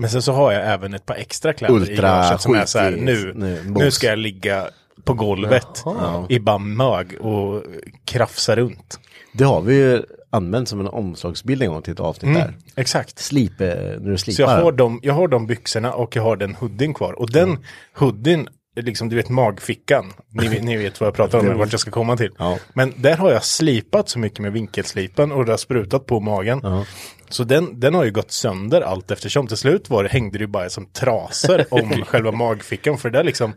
[0.00, 2.64] Men sen så har jag även ett par extra kläder i Ultra garaget som är
[2.66, 3.32] så här, nu,
[3.66, 4.68] Nu, ska jag ligga
[5.04, 6.26] på golvet Ja.
[6.28, 7.62] i bara mög och
[8.04, 9.00] krafsa runt.
[9.32, 12.54] Det har vi ju använt som en omslagsbild en gång till ett avsnitt där.
[12.76, 13.18] Exakt.
[13.18, 14.62] Slip, när du Så jag slipar.
[14.62, 17.12] har, de, jag har de byxorna och jag har den hoodien kvar.
[17.12, 17.58] Och den
[17.96, 18.48] hoodien,
[18.80, 21.90] liksom du vet magfickan, ni, vet- ni vet vad jag pratar om, vart jag ska
[21.90, 22.30] komma till.
[22.38, 22.58] Ja.
[22.74, 26.60] Men där har jag slipat så mycket med vinkelslipen och det har sprutat på magen.
[26.62, 26.84] Ja.
[27.30, 29.46] Så den, den har ju gått sönder allt eftersom.
[29.46, 32.98] Till slut var det, hängde det ju bara som trasor om själva magfickan.
[32.98, 33.52] För det där liksom,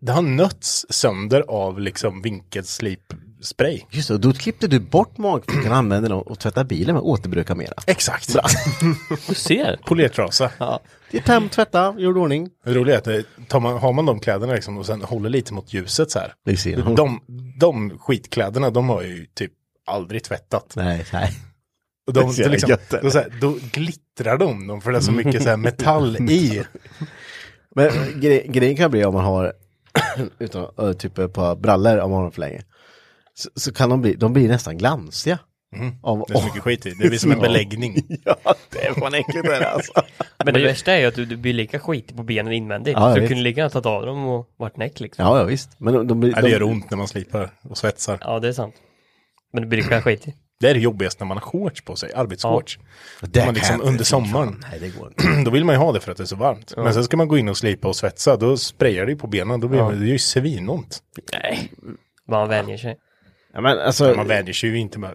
[0.00, 3.80] det har nötts sönder av liksom vinkelslipspray.
[3.90, 7.02] Just det, och då klippte du bort magfickan och använde den och tvättade bilen med
[7.02, 7.74] återbruka mera.
[7.86, 8.36] Exakt.
[9.28, 9.80] Du ser.
[9.84, 10.50] Polertrasa.
[11.10, 12.48] Det är töm, tvätta, gjord ordning.
[12.64, 15.28] Det roliga är att det- tar man, har man de kläderna liksom och sen håller
[15.28, 16.56] lite mot ljuset så här.
[16.56, 16.76] Ser.
[16.96, 17.20] De,
[17.60, 19.52] de skitkläderna, de har ju typ
[19.86, 20.72] aldrig tvättat.
[20.76, 21.32] Nej, nej.
[22.10, 25.12] Och de, det liksom, då, så här, då glittrar de, de för det är så
[25.12, 26.62] mycket så här metall i.
[27.74, 27.90] Men
[28.20, 29.52] gre grejen kan bli om man har,
[30.38, 32.62] utan uh, typ ett par brallor om man har dem för länge.
[33.34, 35.38] Så, så kan de bli, de blir nästan glansiga.
[36.02, 36.90] Av, Det är så mycket skit i.
[36.90, 37.94] Det blir som en beläggning.
[38.24, 39.92] ja, det är fan äckligt det där, alltså.
[40.44, 42.98] Men det värsta är ju att du, du blir lika skitig på benen invändigt.
[42.98, 43.28] Ja, du vet.
[43.28, 45.24] kunde lika gärna tagit av dem och varit näck liksom.
[45.24, 45.70] Ja, ja visst.
[45.78, 46.30] Men de, de blir...
[46.30, 48.18] Ja, det de, gör ont när man slipar och svetsar.
[48.20, 48.74] Ja, det är sant.
[49.52, 50.34] Men du blir lika skitig.
[50.60, 52.78] Det är det jobbigaste när man har shorts på sig, arbetsshorts.
[53.20, 54.64] det man kan liksom under sommaren.
[54.70, 55.42] Nej, det går inte.
[55.44, 56.72] Då vill man ju ha det för att det är så varmt.
[56.76, 59.26] Men sen ska man gå in och slipa och svetsa, då sprayar det ju på
[59.26, 59.60] benen.
[59.60, 60.98] Då blir man, det är ju svinont.
[61.32, 61.72] Nej.
[62.28, 62.96] Man vänjer sig.
[63.52, 65.14] Ja, men alltså, Man vänjer sig ju inte med.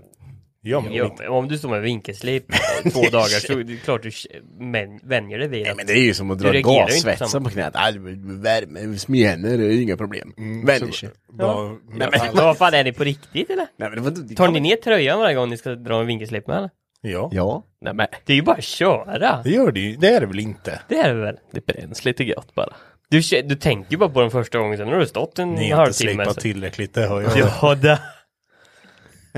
[0.67, 2.45] Ja, men Jo, men om du står med vinkelslip
[2.93, 4.11] två dagar så är det klart du
[4.59, 6.75] men, vänjer dig vid Nej, att men det är ju som att Du dra reagerar
[6.75, 7.45] ju inte gassvetsen samma.
[7.45, 7.73] på knät.
[7.73, 7.99] Nej, det
[8.41, 10.33] värme, smyhänner, det är inga problem.
[10.65, 11.09] Vänjer sig.
[11.33, 13.67] Bara- Nej, men, men vad fan är ni på riktigt eller?
[13.77, 15.99] Nej, men det var, det Tar kan ni ner tröjan varje gång ni ska dra
[16.01, 16.69] en vinkelslip med eller?
[17.01, 17.63] Ja, Ja.
[17.81, 19.41] Nej men, Det är ju bara att köra.
[19.43, 19.95] det gör det ju.
[19.95, 20.79] Det är det väl inte?
[20.89, 21.35] Det är det väl?
[21.51, 22.73] det bränns lite gött bara.
[23.09, 25.49] Du, kä- du tänkte ju bara på den första gången, sen har du stått en
[25.49, 26.11] Ni har inte halvtimme.
[26.13, 27.31] slipat så- tillräckligt, det hör jag.
[27.61, 27.99] Ja, det.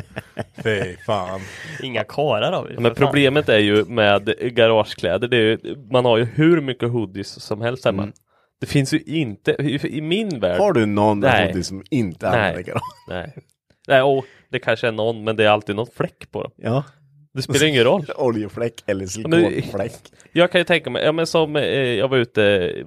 [0.64, 1.42] Fy fan.
[1.84, 2.78] Inga karar har vi.
[2.80, 7.42] Men problemet är ju med garagekläder, det är ju, man har ju hur mycket hoodies
[7.44, 8.12] som helst hemma.
[8.60, 9.52] Det finns ju inte,
[9.84, 10.60] i, min värld.
[10.60, 11.40] Har du någon Nej.
[11.40, 12.82] någonting som inte använder garage?
[13.10, 13.34] Nej.
[13.88, 16.52] Nej, och det kanske är någon, men det är alltid någon fläck på dem.
[16.56, 16.84] Ja.
[17.34, 18.06] Det spelar ingen roll.
[18.16, 19.94] Oljefläck eller silikonfläck.
[20.32, 22.42] Jag kan ju tänka mig, ja men som eh, jag var ute,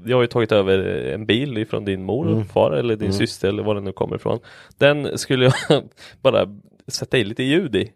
[0.07, 0.79] jag har ju tagit över
[1.15, 2.45] en bil ifrån din mor och Mm.
[2.49, 4.39] far eller din syster eller var den nu kommer ifrån.
[4.79, 5.83] Den skulle jag
[6.23, 6.47] bara
[6.95, 7.91] sätta i lite ljud i.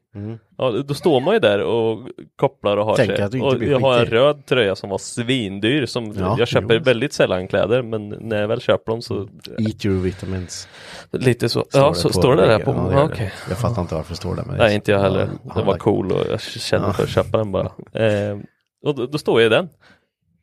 [0.58, 3.40] Ja, då står man ju där och kopplar och har Tänker sig.
[3.42, 6.80] Och jag har en röd tröja som var svindyr som Ja, jag köper jo.
[6.82, 9.28] väldigt sällan kläder men när jag väl köper dem så
[9.58, 10.68] Eat your vitamins.
[11.12, 11.64] lite så.
[11.72, 12.70] ja, så står det där på.
[12.70, 13.32] Ja, det Ja, det.
[13.48, 14.44] Jag fattar inte varför det står där.
[14.46, 15.28] Men Nej, inte jag heller.
[15.44, 16.92] Ja, Den var ja, cool och jag kände Ja.
[16.92, 17.72] för att köpa den bara.
[17.92, 18.38] Eh,
[18.84, 19.68] och då, då står jag i den.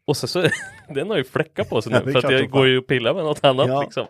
[0.08, 0.44] Och så, så
[0.96, 2.78] den har ju fläckar på sig Ja, nu det är för att jag går ju
[2.78, 3.82] och pillar med något annat Ja.
[3.82, 4.06] liksom.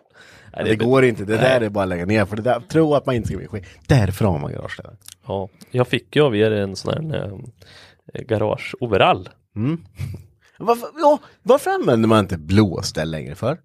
[0.52, 1.42] Nej, Men det går inte, det Nej.
[1.42, 3.46] där är bara att lägga ner för det där, tro att man inte ska bli
[3.48, 3.64] skit.
[3.86, 4.96] Därför har man garageställare.
[5.26, 7.24] Ja, jag fick ju av er en sån här
[8.14, 9.28] eh, garage-overall.
[10.58, 13.58] Varför, ja, varför använder man inte blåställ längre för?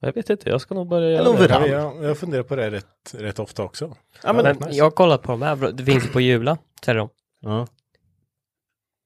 [0.00, 1.68] Jag vet inte, jag ska nog börja göra det.
[1.68, 3.96] Jag, jag funderar på det rätt, rätt ofta också.
[4.22, 7.08] Ja, men, Men jag har kollat på de här, det finns på Jula, säger de.
[7.40, 7.66] ja.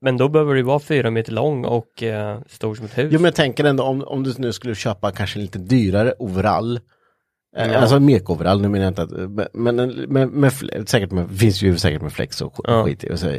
[0.00, 3.08] Men då behöver det vara fyra meter lång och eh, stor som ett hus.
[3.12, 6.14] Jo men jag tänker ändå om, om du nu skulle köpa kanske en lite dyrare
[6.18, 6.76] overall.
[7.56, 7.78] eh, Ja.
[7.78, 11.62] Alltså mek-overall, nu menar jag inte att, men med, med, med, fle- säkert med, finns
[11.62, 12.84] ju säkert med flex och Ja.
[12.84, 13.10] skit i.
[13.12, 13.32] Och så,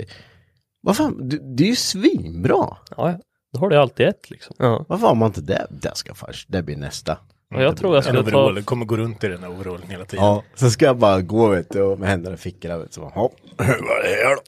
[0.82, 2.78] vad fan, du, det är ju svinbra.
[2.97, 3.14] Ja.
[3.53, 4.55] Då har du alltid ett liksom.
[4.60, 4.86] ja.
[4.89, 5.68] Varför har man inte det?
[5.70, 7.18] Det ska först, det blir nästa.
[7.55, 8.62] Och jag tror jag skulle overall, ta...
[8.62, 10.26] kommer gå runt i den här overallen hela tiden.
[10.26, 12.78] Ja, så ska jag bara gå vet du, och med händerna i fickorna.
[12.78, 13.74] Vet, du, så bara, hopp, vad är
[14.18, 14.41] det här då?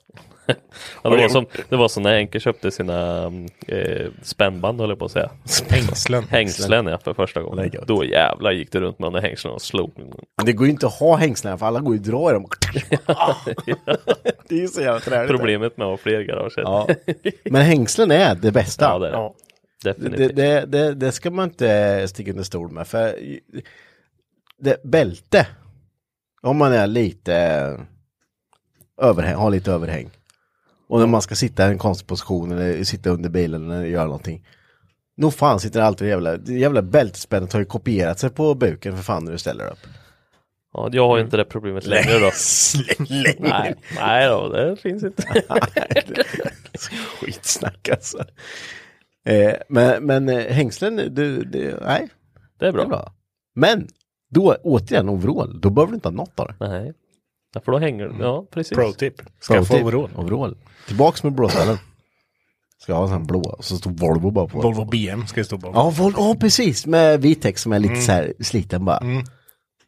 [1.04, 3.26] Ja, det, var som, det var som när Enke köpte sina
[3.68, 5.30] eh, spännband höll jag på att säga.
[5.70, 6.24] Hängslen.
[6.30, 7.72] Hängslen ja, för första gången.
[7.88, 9.92] Då jävlar gick det runt med de där hängslena och slog.
[10.38, 12.34] Men Det går ju inte att ha hängslen för alla går ju och drar i
[12.34, 12.48] dem.
[14.50, 15.32] det är ju så jävla träligt.
[15.32, 16.54] Problemet med att ha fler garage.
[16.58, 16.88] Ja.
[17.44, 18.86] Men hängslen är det bästa.
[18.86, 19.18] Ja, det är det.
[19.18, 19.34] Ja.
[19.84, 20.36] Det, Definitivt.
[20.36, 22.88] det, det, det ska man inte sticka under stol med.
[22.88, 23.16] För
[24.58, 25.48] det, bälte,
[26.42, 27.34] om man är lite
[29.02, 30.10] överhäng, har lite överhäng.
[30.92, 34.06] Och när man ska sitta i en konstig position eller sitta under bilen eller göra
[34.06, 34.46] någonting.
[35.18, 39.26] Nog fan sitter alltid jävla, jävla bältespännet har ju kopierat sig på buken för fan
[39.26, 39.80] när du ställer upp.
[40.74, 42.32] Ja, jag har ju inte det problemet längre då.
[43.10, 43.36] Längre.
[43.40, 45.24] Nej, nej då, det finns inte.
[47.20, 48.24] Skitsnack alltså.
[49.26, 52.10] Eh, men, men eh, hängslen, du, det, nej,
[52.60, 52.86] Det är det är bra.
[52.88, 53.14] bra.
[53.56, 53.88] Men,
[54.30, 56.68] då återigen overall, då behöver du inte ha något av det.
[56.68, 56.94] Nej.
[57.54, 58.24] Ja, för då hänger det.
[58.24, 58.78] Ja, precis.
[58.78, 59.14] Pro tip.
[59.48, 60.10] Skaffa Pro overall.
[60.16, 60.58] overall.
[60.88, 61.78] Tillbaks med blåställen.
[62.80, 64.62] Ska ha en sån blå och så står Volvo bara på.
[64.62, 65.72] Volvo BM ska det stå på.
[65.74, 66.86] Ja, Volvo, ja precis.
[66.86, 69.00] Med Vitex som är lite så här sliten bara.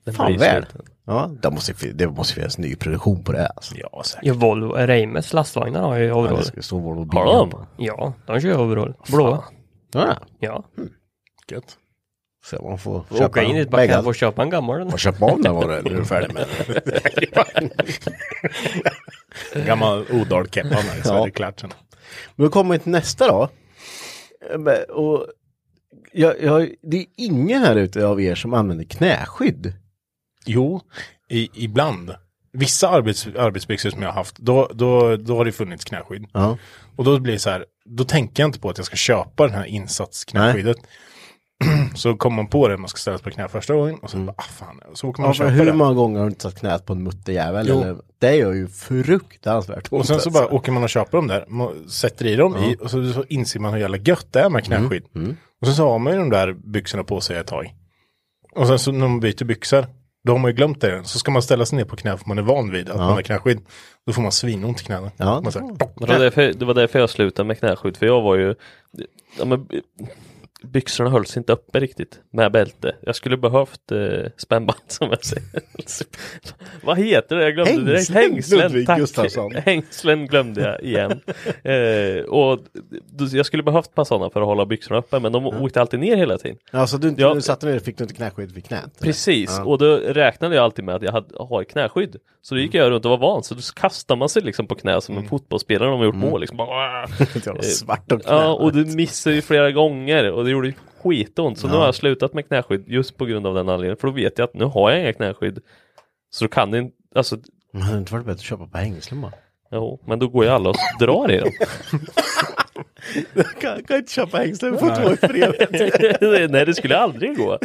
[0.05, 0.64] Den Fan väl.
[0.66, 0.82] sliten.
[1.05, 3.76] Ja, det måste, det måste finnas ny produktion på det alltså.
[3.78, 4.26] Ja, säkert.
[4.28, 6.38] Ja, Volvo, Reimes lastvagnar har ju Ja, overall.
[6.38, 7.49] det ska stå Volvo Har BM de?
[7.49, 7.66] på.
[7.78, 8.93] Ja, de kör overall.
[9.11, 9.43] Blå.
[9.93, 10.64] Ja, Ja.
[11.51, 11.78] Gött.
[12.46, 13.88] Så man får Åka in dit, bara bägge.
[13.88, 14.82] kan jag få köpa en gammal?
[14.82, 16.46] Och köpa om den var det, du är färdig med
[17.54, 17.70] den.
[19.66, 21.22] Gammal Odal-keppan här, så Ja.
[21.22, 21.72] är det klart sen.
[22.36, 23.50] Men då kommer vi till nästa då.
[24.89, 25.28] Och
[26.12, 29.74] jag, jag, det är ingen här ute av er som använder knäskydd.
[30.46, 30.82] Jo,
[31.30, 32.16] i, ibland.
[32.56, 36.26] Vissa arbets, arbetsbyxor som jag har haft, då, då, då har det funnits knäskydd.
[36.34, 36.58] Ja.
[36.96, 39.48] Och då blir det så här, då tänker jag inte på att jag ska köpa
[39.48, 40.78] den här insatsknäskyddet.
[41.95, 44.18] så kommer man på det, man ska ställa sig på knä första gången och så
[44.18, 45.74] bara, ah, fan, så åker man Ja, och hur det.
[45.74, 47.70] många gånger har du inte satt knät på en mutterjävel?
[47.70, 47.97] Eller?
[48.20, 49.99] Det gör ju fruktansvärt ont.
[49.99, 50.30] Och sen så alltså.
[50.30, 53.24] bara åker man och köper dem där, man sätter i dem i och så, så
[53.30, 55.03] inser man hur jävla gött det är med knäskydd.
[55.61, 57.74] Och sen så har man ju de där byxorna på sig ett tag.
[58.55, 59.86] Och sen så när man byter byxor,
[60.24, 61.03] då har man ju glömt det.
[61.03, 63.14] Så ska man ställa sig ner på knä för man är van vid att man
[63.14, 63.59] har knäskydd.
[64.05, 65.11] Då får man svinont i knäna.
[65.18, 65.41] Ja.
[65.41, 68.22] Man säger, Men Det var, därför, det var därför jag slutade med knäskydd, för jag
[68.22, 68.55] var ju
[69.39, 69.68] ja, men,
[70.64, 72.95] Byxorna hölls inte uppe riktigt med bälte.
[73.01, 73.97] Jag skulle behövt eh,
[74.38, 75.43] spännband som jag säger.
[76.86, 77.43] Vad heter det?
[77.43, 78.09] Jag glömde direkt.
[78.09, 78.99] Hängslen, Hängslen, Ludvig tack.
[78.99, 79.55] Gustafsson.
[79.66, 81.11] Hängslen glömde jag igen.
[81.64, 82.59] eh, och
[83.32, 86.18] jag skulle behövt par sådana för att hålla byxorna uppe, men de åkte alltid ner
[86.18, 86.57] hela tiden.
[86.72, 87.28] Ja, så du, Ja.
[87.28, 88.99] när du satte ner fick du inte knäskydd vid knät?
[89.01, 89.64] Precis, Ja.
[89.66, 92.16] och då räknade jag alltid med att jag hade, har knäskydd.
[92.41, 94.76] Så då gick jag runt och var van, så då kastar man sig liksom på
[94.76, 96.41] knä som en fotbollsspelare om man gjort mål.
[96.41, 96.57] Liksom.
[96.57, 98.34] Bara, Ett svart och knä.
[98.34, 100.74] Ja, och du missade ju flera gånger och det gjorde ju
[101.04, 101.60] skitont.
[101.60, 103.97] Så nu har jag slutat med knäskydd just på grund av den anledningen.
[103.97, 105.60] För då vet jag att nu har jag inga knäskydd.
[106.30, 107.38] Så då kan det inte, alltså,
[107.72, 109.32] Men hade det inte varit bättre att köpa på hängslen bara?
[109.74, 111.51] jo, men då går ju alla och drar i dem.
[113.62, 116.49] kan, kan inte köpa hängslen, inte vara i fred.
[116.51, 117.60] Nej, det skulle aldrig gå.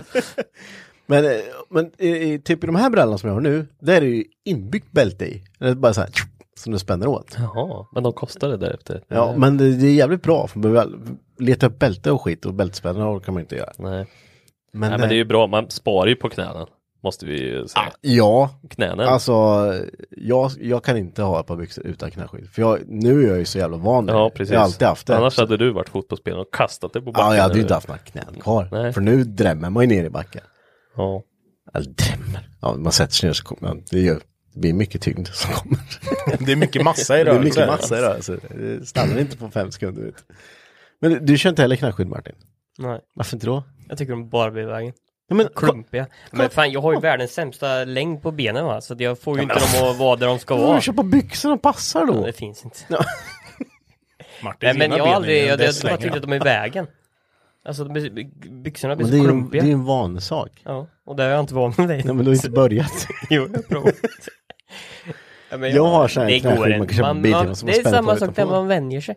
[1.07, 4.01] Men, eh, men i, typ i de här brallorna som jag har nu, där är
[4.01, 5.43] det ju inbyggt bälte i.
[5.61, 6.11] Är bara så här,
[6.59, 7.37] som du spänner åt.
[7.39, 9.03] Jaha, men de kostade därefter.
[9.09, 10.97] Ja, men det, det är jävligt bra för man väl,
[11.39, 13.73] leta upp bälte och skit och bältespännare orkar man inte göra.
[13.79, 14.07] Nej.
[14.73, 16.67] Men, Nej, men det är eh, ju bra, man sparar ju på knäna.
[17.03, 17.93] Måste vi ju säga.
[18.01, 19.05] Ja, Knäna.
[19.07, 19.33] alltså
[20.11, 22.49] jag, jag kan inte ha ett par byxor utan knäskydd.
[22.51, 24.31] För jag, nu är jag ju så jävla van vid ja, det.
[24.31, 24.53] precis.
[24.53, 25.17] Jag har alltid haft det.
[25.17, 27.27] Annars hade du varit fotbollsspelare och kastat det på backen.
[27.27, 28.69] Ja, jag hade ju eller- inte haft några knän kvar.
[28.73, 28.93] Nej.
[28.93, 30.43] För nu drämmer man ju ner i backen.
[30.97, 31.23] Ja.
[31.75, 32.49] Eller drämmer.
[32.61, 34.21] Ja, man sätter sig ner så kommer man, det, gör,
[34.55, 35.78] det blir mycket tyngd som kommer.
[36.46, 37.44] Det är mycket massa i det är rörelse.
[37.61, 38.38] mycket massa i rörelse.
[38.55, 40.03] Det stannar inte på fem sekunder.
[40.03, 40.12] Du.
[41.01, 42.34] Men du, du kör inte heller knäskydd Martin?
[42.78, 43.62] Nej, Varför inte då?
[43.88, 44.92] jag tycker de bara blir i vägen.
[45.28, 46.07] Ja, men, Klumpiga.
[46.30, 49.42] Men fan, jag har ju världens sämsta längd på benen va, så jag får ju
[49.42, 50.80] inte dem att vara där de ska vara.
[50.80, 52.26] köpa byxor som passar Ja, då?
[52.26, 52.78] det finns inte.
[54.42, 56.32] Martins Nej men jag har aldrig, ju jag, det jag bara slänger tyckte att de
[56.32, 56.86] är i vägen.
[57.64, 57.84] Alltså
[58.51, 59.62] byxorna blir det så ju klumpiga.
[59.62, 60.62] det är en vanesak.
[60.64, 62.03] Ja, och där har jag inte varit med dig.
[62.05, 63.07] Nej men du har inte börjat.
[63.30, 63.94] Jo, jag har provat.
[65.51, 67.66] Ja, men Jag har så här går man kan köpa Man- bil man- till som
[67.66, 69.14] Det man är samma på sak där man vänjer sig.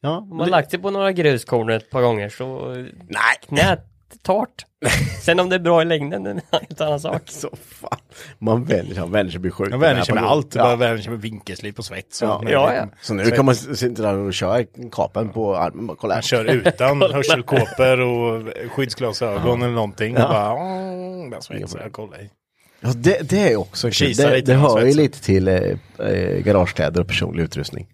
[0.00, 2.68] Ja, Om man det- lagt sig på några gruskorn ett par gånger så
[3.08, 3.20] Nej!
[3.48, 3.80] knät
[4.22, 4.66] tart.
[5.22, 7.22] Sen om det är bra i längden det är en helt annan sak.
[7.26, 7.98] Så fan.
[8.38, 9.70] Man vänjer sig, man vänjer sig blir sjuk.
[9.70, 10.62] Man vänjer sig med allt, Ja.
[10.64, 12.22] bara vänjer sig med vinkelslip och svets.
[12.22, 12.42] och Ja.
[12.48, 12.86] Ja, ja.
[13.00, 15.86] Så nu kan man sitta där och köra kapen på armen.
[15.86, 16.14] Bara, kolla.
[16.14, 18.42] Man kör utan hörselkåpor och
[18.72, 20.14] skyddsglasögon eller någonting.
[20.14, 20.24] Ja.
[20.24, 22.30] Och bara, åh, bara svetsar, kolla i.
[22.84, 24.14] Ja, det, det är också kul.
[24.14, 25.54] Det, lite det hör ju lite till eh,
[25.98, 27.86] eh, garagekläder och personlig utrustning.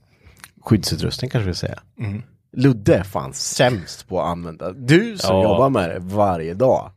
[0.65, 1.79] Skyddsutrustning kanske vi säga.
[1.99, 2.23] Mm.
[2.57, 4.73] Ludde fan sämst på att använda.
[4.73, 5.43] Du som Ja.
[5.43, 6.91] jobbar med det varje dag.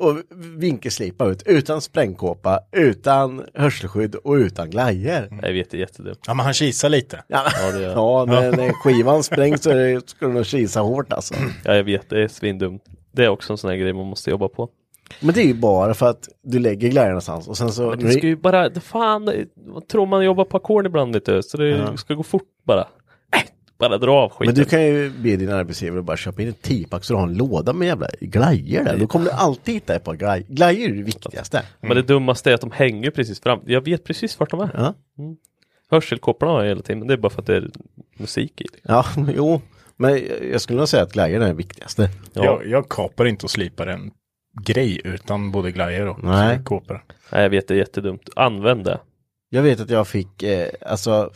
[0.00, 0.16] Och
[0.56, 5.28] vinkelslipa ut utan sprängkåpa, utan hörselskydd och utan glajer.
[5.42, 6.18] Jag vet, det är jättedumt.
[6.26, 7.24] Ja, men han kisar lite.
[7.28, 11.34] Ja, Ja, ja när, när skivan sprängs så det- ska du nog kisa hårt alltså.
[11.64, 12.82] Ja, jag vet, det är svindumt.
[13.12, 14.68] Det är också en sån här grej man måste jobba på.
[15.20, 17.90] Men det är ju bara för att du lägger glajer någonstans och sen så...
[17.90, 19.46] Men det ska ju bara, det fan, det-
[19.90, 21.96] tror man jobbar på ackord ibland du, så det Ja.
[21.96, 22.80] ska gå fort bara.
[22.80, 23.40] Äh,
[23.78, 24.46] bara dra av skiten.
[24.46, 27.26] Men du kan ju be din arbetsgivare bara köpa in ett tipack så du har
[27.26, 28.96] en låda med jävla glajer där.
[28.98, 30.46] Då kommer du alltid hitta ett par glajer.
[30.48, 31.62] Glajer är det viktigaste.
[31.80, 33.60] Men det dummaste är att de hänger precis fram.
[33.66, 34.70] Jag vet precis vart de är.
[34.74, 34.94] Ja,
[35.90, 37.70] Hörselkåporna har jag hela tiden, men det är bara för att det är
[38.18, 38.64] musik i.
[38.64, 38.80] liksom.
[38.84, 39.04] ja
[39.36, 39.60] jo.
[39.96, 40.20] Men
[40.52, 42.08] jag skulle nog säga att glajer är det viktigaste.
[42.32, 42.44] Ja.
[42.44, 44.10] Jag, jag kapar inte och slipar en
[44.60, 46.60] grej utan både glajer och Nej.
[46.64, 47.04] kåpor.
[47.32, 48.28] Nej, jag vet, det är jättedumt.
[48.36, 49.00] Använd det.
[49.50, 51.30] Jag vet att jag fick, eh, alltså,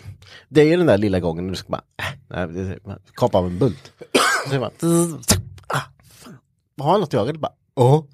[0.48, 1.82] det är ju den där lilla gången när du ska bara,
[2.34, 2.78] äh, nej,
[3.14, 3.92] kapa av en bult.
[4.50, 4.70] Så man,
[5.66, 5.80] ah,
[6.12, 6.38] fan.
[6.80, 7.36] Har jag något i ögat?
[7.36, 8.04] Bara, åh.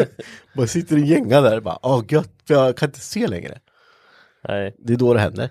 [0.56, 3.58] bara sitter i gänga där bara, åh gött, för jag kan inte se längre.
[4.48, 4.74] Nej.
[4.78, 5.50] Det är då det händer.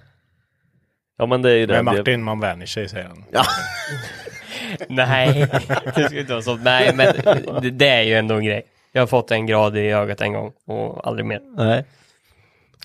[1.17, 1.83] Ja, men det är ju det.
[1.83, 3.23] Men Martin, man vänjer sig säger han.
[3.31, 3.43] Ja.
[4.89, 5.47] Nej,
[5.95, 6.55] det ska inte vara så.
[6.55, 7.13] Nej, men
[7.61, 8.70] det, det är ju ändå en grej.
[8.91, 11.41] Jag har fått en grad i ögat en gång och aldrig mer.
[11.57, 11.85] Nej.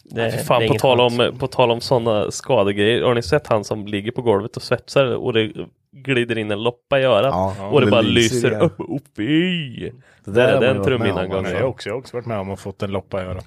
[0.04, 3.02] Det, Fy det fan, är på tal, om, på tal om sådana skadegrejer.
[3.02, 5.52] Har ni sett han som ligger på golvet och svetsar och det
[5.92, 7.30] glider in en loppa i örat?
[7.34, 8.60] Ja, och det, det bara lyser igen.
[8.60, 8.80] upp.
[8.80, 9.90] Oh, fy!
[10.24, 11.44] Det där är den trumhinnan gång.
[11.44, 13.46] Jag, har också, jag också varit med om att fått en loppa i örat.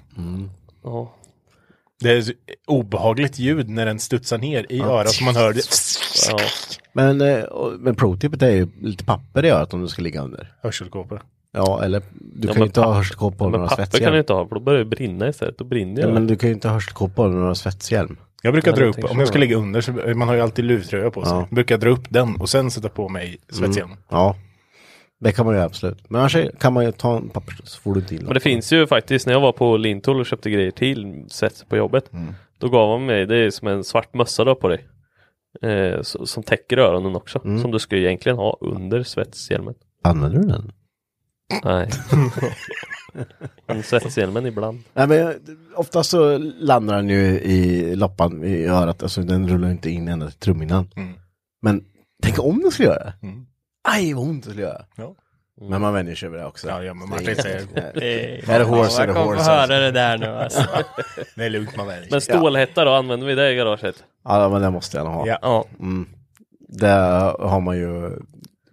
[0.84, 1.14] Ja.
[2.00, 2.24] Det är
[2.66, 5.62] obehagligt ljud när den studsar ner i örat så man hör det.
[6.30, 6.38] Ja.
[6.92, 7.44] Men, eh,
[7.78, 10.54] men pro-tipet är ju lite papper i örat om du ska ligga under.
[10.62, 11.22] Hörselkåpor.
[11.52, 13.96] Ja, eller du Ja, kan ju inte ha hörselkåpa på Men några papper kan du
[13.98, 14.16] svetshjälm.
[14.18, 15.58] inte ha för då börjar det brinna istället.
[15.58, 18.16] Då brinner Ja, men du kan ju inte ha hörselkåpa på några svetshjälm.
[18.42, 20.40] Jag brukar Ja, dra jag upp, om jag ska ligga under så man har ju
[20.40, 21.32] alltid luvtröja på sig.
[21.32, 21.46] Ja.
[21.50, 23.90] Brukar dra upp den och sen sätta på mig svetshjälm.
[24.08, 24.36] Ja,
[25.20, 26.10] det kan man ju absolut.
[26.10, 28.40] Men annars kan man ju ta en papper så får du inte in Men det
[28.40, 32.12] finns ju faktiskt, när jag var på Lintoll och köpte grejer till svets på jobbet.
[32.12, 32.34] Mm.
[32.58, 34.86] Då gav han mig, det är som en svart mössa då på dig.
[35.62, 37.40] Eh, som täcker öronen också.
[37.44, 37.58] Mm.
[37.62, 39.74] Som du ska egentligen ha under svetshjälmen.
[40.04, 40.72] Använder du den?
[41.64, 41.90] Nej.
[43.66, 44.82] Men svetshjälmen ibland.
[44.92, 45.34] Nej, men
[45.74, 50.26] oftast så landar den ju i loppan i örat, alltså den rullar inte in ända
[50.26, 50.90] till trumhinnan.
[50.96, 51.14] Mm.
[51.62, 51.84] Men
[52.22, 53.14] tänk om den skulle göra det.
[53.22, 53.46] Mm.
[53.88, 54.84] Aj vad ont det skulle göra.
[54.96, 55.14] Ja.
[55.60, 56.68] Men man vänjer sig över det också.
[56.68, 57.60] Ja, ja, men Martin säger
[58.50, 59.74] Är det horse, är det Jag kommer horse, alltså.
[59.74, 60.64] höra det där nu alltså.
[61.36, 62.10] det är lugnt man vänjer sig.
[62.10, 64.04] Men stålhätta då, använder vi det i garaget?
[64.24, 65.26] Ja, men det måste jag nog ha.
[65.26, 65.38] Ja.
[65.42, 65.64] Ja.
[65.80, 66.08] Mm.
[66.68, 66.88] Det
[67.38, 68.18] har man ju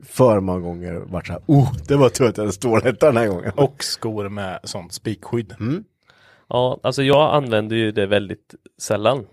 [0.10, 3.18] för många gånger varit så här, oh, det var tur att jag hade stålhätta den
[3.18, 3.52] här gången.
[3.56, 5.54] Och skor med sånt spikskydd.
[5.60, 5.84] Mm.
[6.50, 9.26] Ja, alltså jag använder ju det väldigt sällan.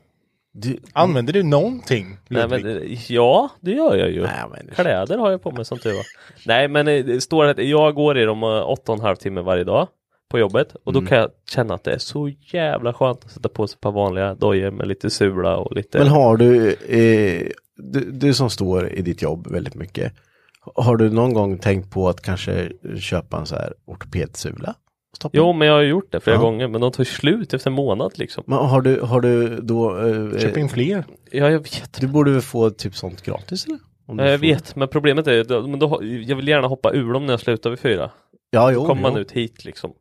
[0.52, 2.16] Du, Använder du någonting?
[2.28, 4.22] Nej, men, ja, det gör jag ju.
[4.22, 6.04] Nej, men- Kläder har jag på mig som tur var.
[6.46, 9.16] Nej, men eh, det står att jag går i dem eh, åtta och en halv
[9.16, 9.88] timme varje dag
[10.30, 11.08] på jobbet och då Mm.
[11.08, 13.92] kan jag känna att det är så jävla skönt att sätta på sig ett par
[13.92, 18.88] vanliga dojor med lite sula och lite Men har du, eh, du, du som står
[18.92, 20.12] i ditt jobb väldigt mycket,
[20.74, 24.74] har du någon gång tänkt på att kanske köpa en så här ortopedsula?
[25.16, 26.42] stoppa Jo, men jag har gjort det flera Ja.
[26.42, 28.44] gånger, men de tar slut efter en månad liksom.
[28.46, 30.06] Men har du, har du då...
[30.06, 31.04] eh, Köp in fler.
[31.30, 32.00] Ja, jag vet.
[32.00, 33.78] Du borde väl få typ sånt gratis eller?
[34.06, 36.92] Ja, jag får- vet, men problemet är, då, men då, har- jag vill gärna hoppa
[36.92, 38.10] ur dem när jag slutar vid fyra.
[38.50, 38.84] Ja, Då jo.
[38.86, 39.18] kommer man jo.
[39.18, 39.92] ut hit liksom.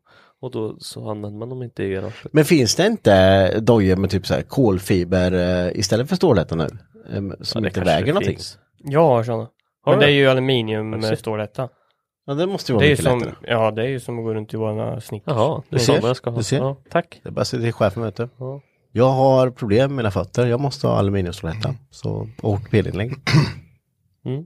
[0.42, 2.16] Och då så använder man dem inte i garaget.
[2.34, 5.32] Men finns det inte dojor med typ så här kolfiber
[5.68, 6.64] eh, istället för stålhätta nu?
[7.14, 8.32] Eh, Som Ja, inte väger någonting?
[8.32, 8.58] Jag finns.
[8.96, 9.48] har sådana.
[9.86, 10.14] Men det är det?
[10.14, 11.58] ju aluminium Har du sett?
[12.26, 13.36] Ja, det måste ju vara Det är ju mycket som, lättare.
[13.54, 15.34] ja det är ju som att gå runt i våra Snickers.
[15.36, 16.38] Jaha, det är Du ser, sådana jag ska ha.
[16.38, 16.58] du ser.
[16.58, 17.20] Ja, tack.
[17.24, 18.30] Det är bara att säga till chefen vet du.
[18.38, 18.62] Ja.
[18.92, 21.76] Jag har problem med mina fötter, jag måste ha aluminiumstålhätta.
[21.92, 23.14] Så ortopedinlägg.
[24.26, 24.46] Mm.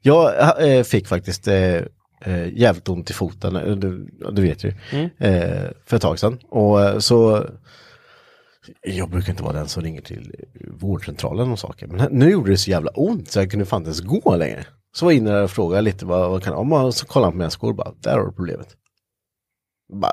[0.00, 0.32] Jag
[0.76, 1.74] eh, fick faktiskt eh,
[2.24, 5.08] eh, jävligt ont i foten, eh, du, ja, du vet ju, Mm.
[5.18, 6.38] eh, för ett tag sedan.
[6.48, 7.44] Och eh, så
[8.82, 10.34] jag brukar inte vara den som ringer till
[10.70, 11.86] vårdcentralen och saker.
[11.86, 14.64] Men nu gjorde det så jävla ont så jag kunde fan inte ens gå längre.
[14.92, 17.26] Så var jag inne där och frågade lite vad, vad kan om man så kollade
[17.26, 18.76] han på mina skor bara, där har du problemet.
[19.92, 20.12] Bara,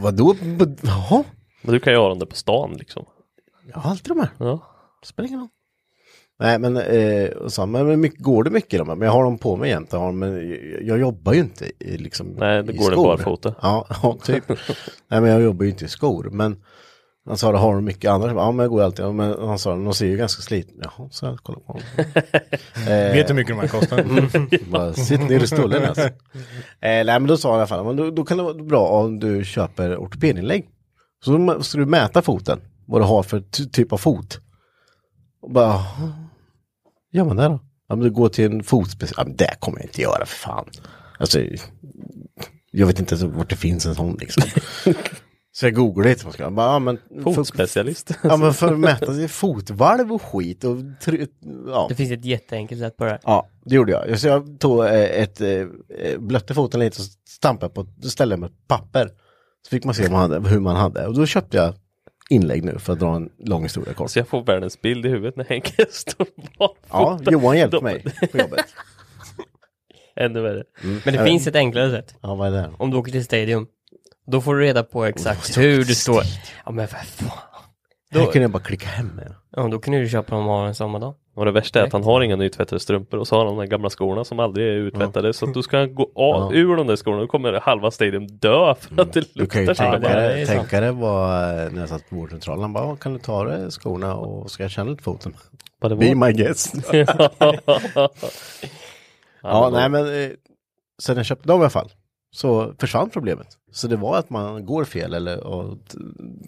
[0.00, 0.34] vadå?
[0.82, 1.24] Jaha?
[1.62, 3.04] Men du kan ju ha dem där på stan liksom.
[3.72, 4.28] Jag har alltid de här.
[4.38, 4.60] Ja.
[5.04, 5.48] Spelar ingen roll.
[6.38, 8.96] Nej men, eh, och så, men mycket, går det mycket i de här?
[8.96, 9.92] Men jag har dem på mig jämt.
[9.92, 13.04] Jag, dem, men jag, jag jobbar ju inte i, liksom, Nej, det går det skor.
[13.04, 13.54] barfota.
[13.62, 14.48] Ja, ja, typ.
[15.08, 16.28] Nej men jag jobbar ju inte i skor.
[16.32, 16.62] Men
[17.26, 18.32] han sa, har du mycket annars?
[18.34, 19.04] Ja men jag går alltid.
[19.14, 20.90] Men han sa, de ser ju ganska slitna.
[20.96, 21.82] Jaha, så jag kollar på dem.
[21.96, 24.70] eh, Vet du hur mycket de här kostar?
[24.70, 26.02] bara, sitt ner i stolen alltså.
[26.80, 28.54] Eh, nej men då sa han i alla fall, men då, då kan det vara
[28.54, 30.68] bra om du köper ortopedinlägg.
[31.24, 34.40] Så då ska du mäta foten, vad du har för ty- typ av fot.
[35.42, 36.12] Och bara, "Jaha,
[37.12, 37.60] gör man det då?
[37.88, 40.36] Ja men du går till en fotspecialist, ja men det kommer jag inte göra för
[40.36, 40.64] fan.
[41.18, 41.40] Alltså,
[42.70, 44.42] jag vet inte ens vart det finns en sån liksom.
[45.56, 46.98] Så jag googlade lite, ska, bara, ja, men,
[47.34, 48.10] Fotspecialist.
[48.22, 51.26] Ja men för att mäta sig fotvalv och skit och try-
[51.66, 51.86] ja.
[51.88, 53.20] Det finns ett jätteenkelt sätt på det här.
[53.24, 54.20] Ja, det gjorde jag.
[54.20, 55.66] Så jag tog eh, ett, eh,
[56.18, 59.06] blötte foten lite och stampade på, ställde med ett papper.
[59.62, 61.06] Så fick man se man hade, hur man hade.
[61.06, 61.74] Och då köpte jag
[62.30, 64.10] inlägg nu för att dra en lång historia kort.
[64.10, 66.26] Så jag får världens bild i huvudet när Henke står
[66.58, 67.30] Ja, barfota.
[67.32, 68.64] Johan hjälpte mig på jobbet.
[70.16, 70.64] Ännu värre.
[71.04, 72.14] Men det finns ett enklare sätt.
[72.20, 72.70] Ja, vad är det?
[72.78, 73.66] Om du åker till Stadium.
[74.26, 76.22] Då får du reda på exakt hur du står.
[76.64, 77.38] Ja men för fan.
[78.12, 79.34] Då Då, kunde jag bara klicka hem med.
[79.56, 81.14] ja, då kan du ju köpa dem en samma dag.
[81.36, 83.60] Och det värsta är att han har inga nytvättade strumpor och så har han de
[83.60, 85.32] där gamla skorna som aldrig är uttvättade.
[85.32, 86.58] Så att du ska gå av, Ja.
[86.60, 89.66] ur de där skorna, då kommer halva stadion dö för att det Du kan ju
[89.66, 92.96] luktar så tänka, det tänka dig vad, eh, när jag satt på vårdcentralen, bara, "Ja,
[92.96, 95.34] kan du ta dig skorna och ska jag känna lite foten?
[95.80, 96.26] Vad det Be var.
[96.26, 96.74] my guest.
[99.42, 100.30] Ja, nej men eh,
[101.02, 101.90] sen jag köpte dem i alla fall
[102.34, 103.46] så försvann problemet.
[103.72, 105.78] Så det var att man går fel eller och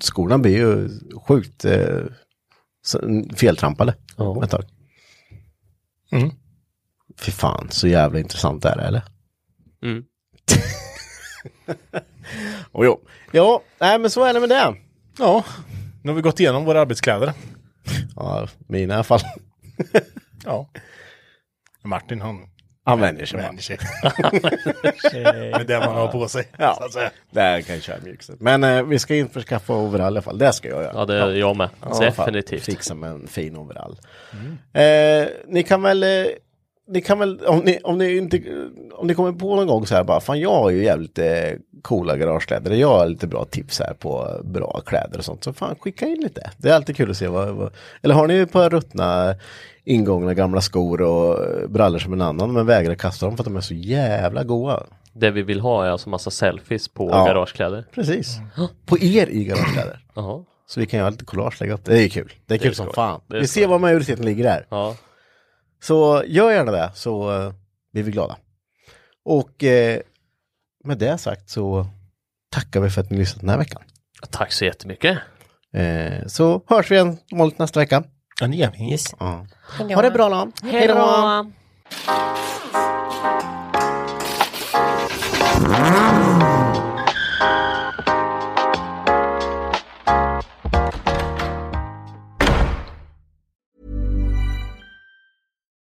[0.00, 0.88] skorna blir ju
[1.28, 2.00] sjukt eh,
[3.36, 4.44] feltrampade Ja.
[4.44, 4.64] ett tag.
[6.12, 6.30] Mm.
[7.20, 9.02] Fy fan, så jävla intressant är det eller?
[9.82, 10.04] Mm.
[12.72, 13.00] Och jo.
[13.32, 14.74] Ja, nej men så är det med det.
[15.18, 15.44] Ja,
[16.02, 17.32] nu har vi gått igenom våra arbetskläder.
[18.16, 19.20] Ja, mina i alla fall.
[20.44, 20.70] Ja.
[21.82, 22.48] Martin han
[22.86, 23.40] Han vänjer sig.
[23.40, 23.78] vänjer sig.
[25.50, 26.48] Med det man har på sig.
[26.58, 26.76] Ja.
[26.78, 27.10] Så att säga.
[27.30, 28.40] Där kan jag köra mjukset.
[28.40, 30.38] Men eh, vi ska införskaffa overall i alla fall.
[30.38, 30.92] Det ska jag göra.
[30.94, 31.68] Ja, det är jag med.
[31.80, 31.98] Ja.
[32.00, 32.64] Definitivt.
[32.64, 33.96] Fixa med en fin overall.
[34.72, 36.08] Eh, ni kan väl, eh,
[36.88, 38.42] ni kan väl, om ni, om ni inte,
[38.92, 41.26] om ni kommer på någon gång så här bara, fan jag har ju jävligt eh,
[41.82, 42.70] coola garagekläder.
[42.74, 45.44] Jag har lite bra tips här på bra kläder och sånt.
[45.44, 46.50] Så fan skicka in lite.
[46.58, 47.72] Det är alltid kul att se vad, vad
[48.02, 49.34] eller har ni ett par ruttna
[49.84, 51.38] ingångna gamla skor och
[51.70, 54.82] brallor som en annan men vägrar kasta dem för att de är så jävla goa.
[55.12, 57.24] Det vi vill ha är alltså massa selfies på Ja.
[57.26, 57.84] garagekläder.
[57.94, 58.36] Precis.
[58.86, 59.98] På er i garagekläder.
[60.68, 61.84] Så vi kan göra lite collage lägga upp.
[61.84, 62.32] Det är kul.
[62.46, 62.94] Det är kul är som skoj.
[62.94, 63.20] fan.
[63.26, 64.66] Det Vi ser var majoriteten ligger där.
[64.70, 64.94] Ja.
[65.80, 67.52] Så gör gärna det så uh,
[67.92, 68.36] blir vi glada.
[69.24, 70.00] Och eh,
[70.84, 71.86] med det sagt så
[72.50, 73.82] tackar vi för att ni lyssnat den här veckan.
[74.30, 75.18] Tack så jättemycket.
[75.72, 78.04] Eh, så hörs vi igen vanligt nästa vecka.
[78.40, 78.90] Ja, ni är med.
[78.90, 79.14] Yes.
[79.18, 79.46] Ja.
[79.78, 80.52] Ha det bra då.
[80.62, 81.52] Hej då!